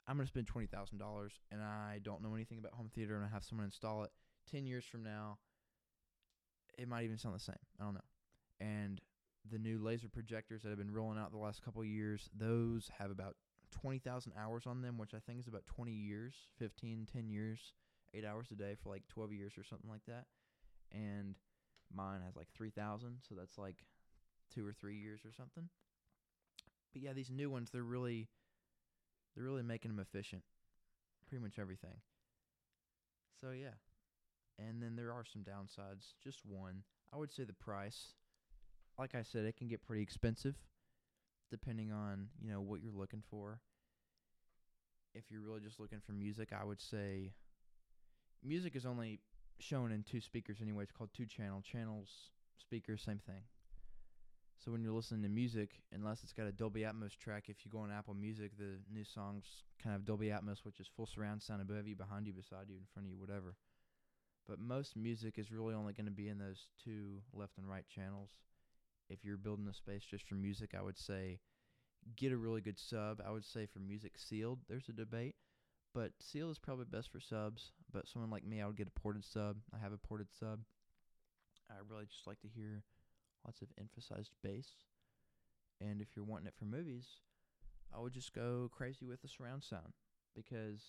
I'm 0.07 0.17
going 0.17 0.27
to 0.27 0.31
spend 0.31 0.47
$20,000 0.47 1.29
and 1.51 1.61
I 1.61 1.99
don't 2.03 2.21
know 2.21 2.35
anything 2.35 2.59
about 2.59 2.73
home 2.73 2.89
theater 2.93 3.15
and 3.15 3.25
I 3.25 3.27
have 3.29 3.43
someone 3.43 3.65
install 3.65 4.03
it 4.03 4.11
10 4.51 4.65
years 4.65 4.85
from 4.85 5.03
now, 5.03 5.39
it 6.77 6.87
might 6.87 7.03
even 7.05 7.17
sound 7.17 7.35
the 7.35 7.39
same. 7.39 7.55
I 7.79 7.83
don't 7.83 7.95
know. 7.95 8.01
And 8.59 9.01
the 9.49 9.57
new 9.57 9.79
laser 9.79 10.07
projectors 10.07 10.63
that 10.63 10.69
have 10.69 10.77
been 10.77 10.93
rolling 10.93 11.17
out 11.17 11.31
the 11.31 11.37
last 11.37 11.63
couple 11.63 11.81
of 11.81 11.87
years, 11.87 12.29
those 12.37 12.89
have 12.99 13.11
about 13.11 13.35
20,000 13.71 14.33
hours 14.37 14.63
on 14.65 14.81
them, 14.81 14.97
which 14.97 15.13
I 15.13 15.19
think 15.19 15.39
is 15.39 15.47
about 15.47 15.65
20 15.65 15.91
years, 15.91 16.35
15, 16.57 17.07
10 17.11 17.29
years, 17.29 17.73
8 18.13 18.25
hours 18.25 18.47
a 18.51 18.55
day 18.55 18.75
for 18.81 18.89
like 18.89 19.07
12 19.09 19.33
years 19.33 19.53
or 19.57 19.63
something 19.63 19.89
like 19.89 20.05
that. 20.07 20.25
And 20.91 21.35
mine 21.93 22.21
has 22.25 22.35
like 22.35 22.47
3,000, 22.55 23.17
so 23.27 23.35
that's 23.35 23.57
like 23.57 23.83
2 24.53 24.65
or 24.65 24.73
3 24.73 24.95
years 24.95 25.21
or 25.25 25.31
something. 25.31 25.69
But 26.93 27.01
yeah, 27.01 27.13
these 27.13 27.29
new 27.29 27.49
ones, 27.49 27.69
they're 27.71 27.83
really 27.83 28.29
they're 29.35 29.45
really 29.45 29.63
making 29.63 29.91
them 29.91 29.99
efficient. 29.99 30.43
Pretty 31.27 31.43
much 31.43 31.59
everything. 31.59 31.97
So 33.39 33.51
yeah. 33.51 33.75
And 34.57 34.81
then 34.81 34.95
there 34.95 35.11
are 35.11 35.25
some 35.25 35.41
downsides, 35.41 36.13
just 36.23 36.39
one. 36.45 36.83
I 37.13 37.17
would 37.17 37.31
say 37.31 37.43
the 37.43 37.53
price. 37.53 38.13
Like 38.97 39.15
I 39.15 39.23
said, 39.23 39.43
it 39.45 39.57
can 39.57 39.67
get 39.67 39.85
pretty 39.85 40.01
expensive 40.01 40.55
depending 41.51 41.91
on, 41.91 42.27
you 42.41 42.51
know, 42.51 42.61
what 42.61 42.81
you're 42.81 42.91
looking 42.91 43.23
for. 43.29 43.59
If 45.13 45.25
you're 45.29 45.41
really 45.41 45.59
just 45.61 45.79
looking 45.79 46.01
for 46.05 46.13
music, 46.13 46.49
I 46.59 46.65
would 46.65 46.81
say 46.81 47.33
music 48.43 48.75
is 48.75 48.85
only 48.85 49.19
shown 49.59 49.91
in 49.91 50.03
two 50.03 50.21
speakers 50.21 50.57
anyway. 50.61 50.83
It's 50.83 50.91
called 50.91 51.11
two 51.13 51.25
channel. 51.25 51.61
Channels, 51.61 52.09
speakers, 52.59 53.01
same 53.01 53.19
thing. 53.25 53.43
So 54.63 54.71
when 54.71 54.81
you're 54.81 54.93
listening 54.93 55.21
to 55.23 55.29
music, 55.29 55.81
unless 55.93 56.23
it's 56.23 56.33
got 56.33 56.47
a 56.47 56.51
Dolby 56.51 56.81
Atmos 56.81 57.15
track, 57.17 57.45
if 57.49 57.57
you 57.63 57.71
go 57.71 57.79
on 57.79 57.91
Apple 57.91 58.13
Music, 58.13 58.51
the 58.57 58.79
new 58.91 59.03
songs 59.03 59.45
kind 59.81 59.95
of 59.95 60.05
Dolby 60.05 60.27
Atmos, 60.27 60.63
which 60.63 60.79
is 60.79 60.87
full 60.95 61.05
surround 61.05 61.43
sound 61.43 61.61
above 61.61 61.87
you, 61.87 61.95
behind 61.95 62.25
you, 62.25 62.33
beside 62.33 62.69
you, 62.69 62.77
in 62.77 62.87
front 62.93 63.05
of 63.05 63.11
you, 63.11 63.19
whatever. 63.19 63.55
But 64.47 64.59
most 64.59 64.95
music 64.95 65.37
is 65.37 65.51
really 65.51 65.73
only 65.73 65.93
going 65.93 66.05
to 66.05 66.11
be 66.11 66.29
in 66.29 66.37
those 66.37 66.67
two 66.83 67.21
left 67.33 67.57
and 67.57 67.69
right 67.69 67.85
channels. 67.87 68.29
If 69.09 69.23
you're 69.23 69.37
building 69.37 69.67
a 69.67 69.73
space 69.73 70.03
just 70.03 70.27
for 70.27 70.35
music, 70.35 70.71
I 70.77 70.81
would 70.81 70.97
say 70.97 71.39
get 72.15 72.31
a 72.31 72.37
really 72.37 72.61
good 72.61 72.79
sub. 72.79 73.21
I 73.25 73.31
would 73.31 73.45
say 73.45 73.65
for 73.65 73.79
music 73.79 74.13
sealed, 74.17 74.59
there's 74.67 74.89
a 74.89 74.93
debate, 74.93 75.35
but 75.93 76.11
sealed 76.19 76.51
is 76.51 76.59
probably 76.59 76.85
best 76.85 77.11
for 77.11 77.19
subs. 77.19 77.71
But 77.91 78.07
someone 78.07 78.31
like 78.31 78.45
me, 78.45 78.61
I 78.61 78.67
would 78.67 78.77
get 78.77 78.87
a 78.87 78.99
ported 78.99 79.25
sub. 79.25 79.57
I 79.73 79.77
have 79.79 79.93
a 79.93 79.97
ported 79.97 80.27
sub. 80.39 80.59
I 81.69 81.75
really 81.87 82.05
just 82.05 82.27
like 82.27 82.39
to 82.41 82.47
hear 82.47 82.83
lots 83.45 83.62
of 83.62 83.67
emphasized 83.79 84.31
bass. 84.43 84.69
And 85.79 86.01
if 86.01 86.15
you're 86.15 86.25
wanting 86.25 86.47
it 86.47 86.55
for 86.58 86.65
movies, 86.65 87.05
I 87.95 87.99
would 87.99 88.13
just 88.13 88.34
go 88.34 88.69
crazy 88.73 89.05
with 89.05 89.21
the 89.21 89.27
surround 89.27 89.63
sound 89.63 89.93
because 90.36 90.81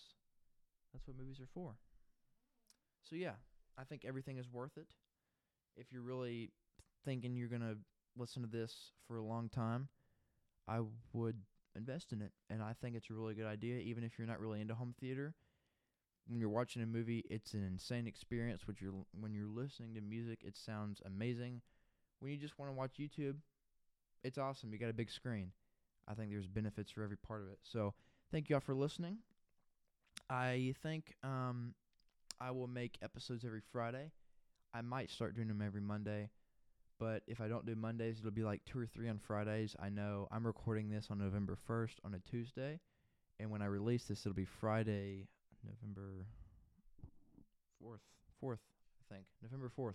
that's 0.93 1.07
what 1.07 1.19
movies 1.19 1.41
are 1.41 1.49
for. 1.53 1.77
So 3.03 3.17
yeah, 3.17 3.35
I 3.79 3.85
think 3.85 4.05
everything 4.05 4.39
is 4.39 4.51
worth 4.51 4.77
it. 4.77 4.87
If 5.77 5.93
you're 5.93 6.03
really 6.03 6.51
thinking 7.05 7.37
you're 7.37 7.49
going 7.49 7.61
to 7.61 7.77
listen 8.17 8.43
to 8.43 8.49
this 8.49 8.93
for 9.07 9.17
a 9.17 9.25
long 9.25 9.49
time, 9.49 9.89
I 10.67 10.81
would 11.13 11.37
invest 11.77 12.13
in 12.13 12.23
it. 12.23 12.33
And 12.49 12.63
I 12.63 12.73
think 12.81 12.97
it's 12.97 13.11
a 13.11 13.15
really 13.15 13.35
good 13.35 13.47
idea 13.47 13.79
even 13.79 14.03
if 14.03 14.19
you're 14.19 14.27
not 14.27 14.41
really 14.41 14.61
into 14.61 14.75
home 14.75 14.95
theater. 14.99 15.35
When 16.27 16.41
you're 16.41 16.49
watching 16.49 16.83
a 16.83 16.87
movie, 16.87 17.25
it's 17.31 17.55
an 17.55 17.65
insane 17.65 18.09
experience. 18.09 18.67
Which 18.67 18.81
you're 18.81 18.95
when 19.13 19.33
you're 19.33 19.47
listening 19.47 19.95
to 19.95 20.01
music, 20.01 20.41
it 20.43 20.57
sounds 20.57 21.01
amazing 21.07 21.61
when 22.21 22.33
you 22.33 22.39
just 22.39 22.59
want 22.59 22.71
to 22.71 22.77
watch 22.77 22.93
YouTube, 22.99 23.37
it's 24.25 24.39
awesome. 24.39 24.73
You 24.73 24.79
got 24.79 24.91
a 24.91 24.95
big 24.95 25.11
screen. 25.11 25.53
I 26.09 26.15
think 26.15 26.31
there's 26.31 26.47
benefits 26.47 26.91
for 26.91 27.03
every 27.03 27.17
part 27.17 27.43
of 27.43 27.49
it. 27.49 27.59
So 27.63 27.95
thank 28.31 28.49
you 28.49 28.57
all 28.57 28.61
for 28.61 28.75
listening. 28.75 29.19
I 30.31 30.75
think 30.83 31.15
um, 31.23 31.75
I 32.41 32.51
will 32.51 32.67
make 32.67 32.99
episodes 33.03 33.45
every 33.45 33.63
Friday. 33.73 34.11
I 34.75 34.83
might 34.83 35.11
start 35.11 35.35
doing 35.35 35.49
them 35.49 35.63
every 35.63 35.81
Monday, 35.81 36.31
but 36.99 37.23
if 37.27 37.41
I 37.41 37.49
don't 37.49 37.65
do 37.65 37.75
Mondays, 37.75 38.19
it'll 38.19 38.31
be 38.31 38.45
like 38.45 38.63
two 38.65 38.79
or 38.79 38.87
three 38.87 39.09
on 39.09 39.19
Fridays. 39.19 39.77
I 39.81 39.89
know 39.89 40.29
I'm 40.31 40.47
recording 40.47 40.91
this 40.91 41.09
on 41.11 41.19
November 41.19 41.57
1st 41.69 41.95
on 42.05 42.15
a 42.15 42.19
Tuesday, 42.31 42.81
and 43.39 43.51
when 43.51 43.63
I 43.63 43.67
release 43.67 44.05
this, 44.05 44.21
it'll 44.21 44.35
be 44.35 44.45
Friday, 44.45 45.29
November 45.65 46.27
4th. 47.83 48.01
4th, 48.43 48.59
I 49.01 49.15
think. 49.15 49.27
November 49.43 49.71
4th. 49.79 49.95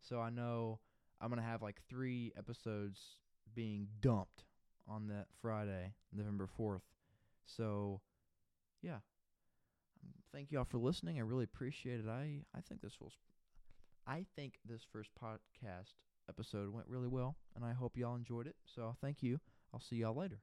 So 0.00 0.20
I 0.20 0.30
know 0.30 0.80
I'm 1.20 1.28
gonna 1.28 1.42
have 1.42 1.62
like 1.62 1.80
three 1.88 2.32
episodes 2.36 3.00
being 3.54 3.88
dumped 4.00 4.44
on 4.88 5.08
that 5.08 5.26
Friday, 5.40 5.94
November 6.12 6.46
fourth. 6.46 6.82
So, 7.46 8.00
yeah. 8.82 8.98
Um, 10.02 10.12
thank 10.32 10.50
you 10.50 10.58
all 10.58 10.64
for 10.64 10.78
listening. 10.78 11.18
I 11.18 11.22
really 11.22 11.44
appreciate 11.44 12.00
it. 12.00 12.08
I 12.08 12.40
I 12.54 12.60
think 12.68 12.80
this 12.80 13.00
was, 13.00 13.12
I 14.06 14.24
think 14.36 14.54
this 14.64 14.82
first 14.92 15.10
podcast 15.22 15.94
episode 16.28 16.72
went 16.72 16.88
really 16.88 17.08
well, 17.08 17.36
and 17.54 17.64
I 17.64 17.72
hope 17.72 17.96
y'all 17.96 18.16
enjoyed 18.16 18.46
it. 18.46 18.56
So 18.74 18.96
thank 19.00 19.22
you. 19.22 19.40
I'll 19.72 19.80
see 19.80 19.96
y'all 19.96 20.16
later. 20.16 20.40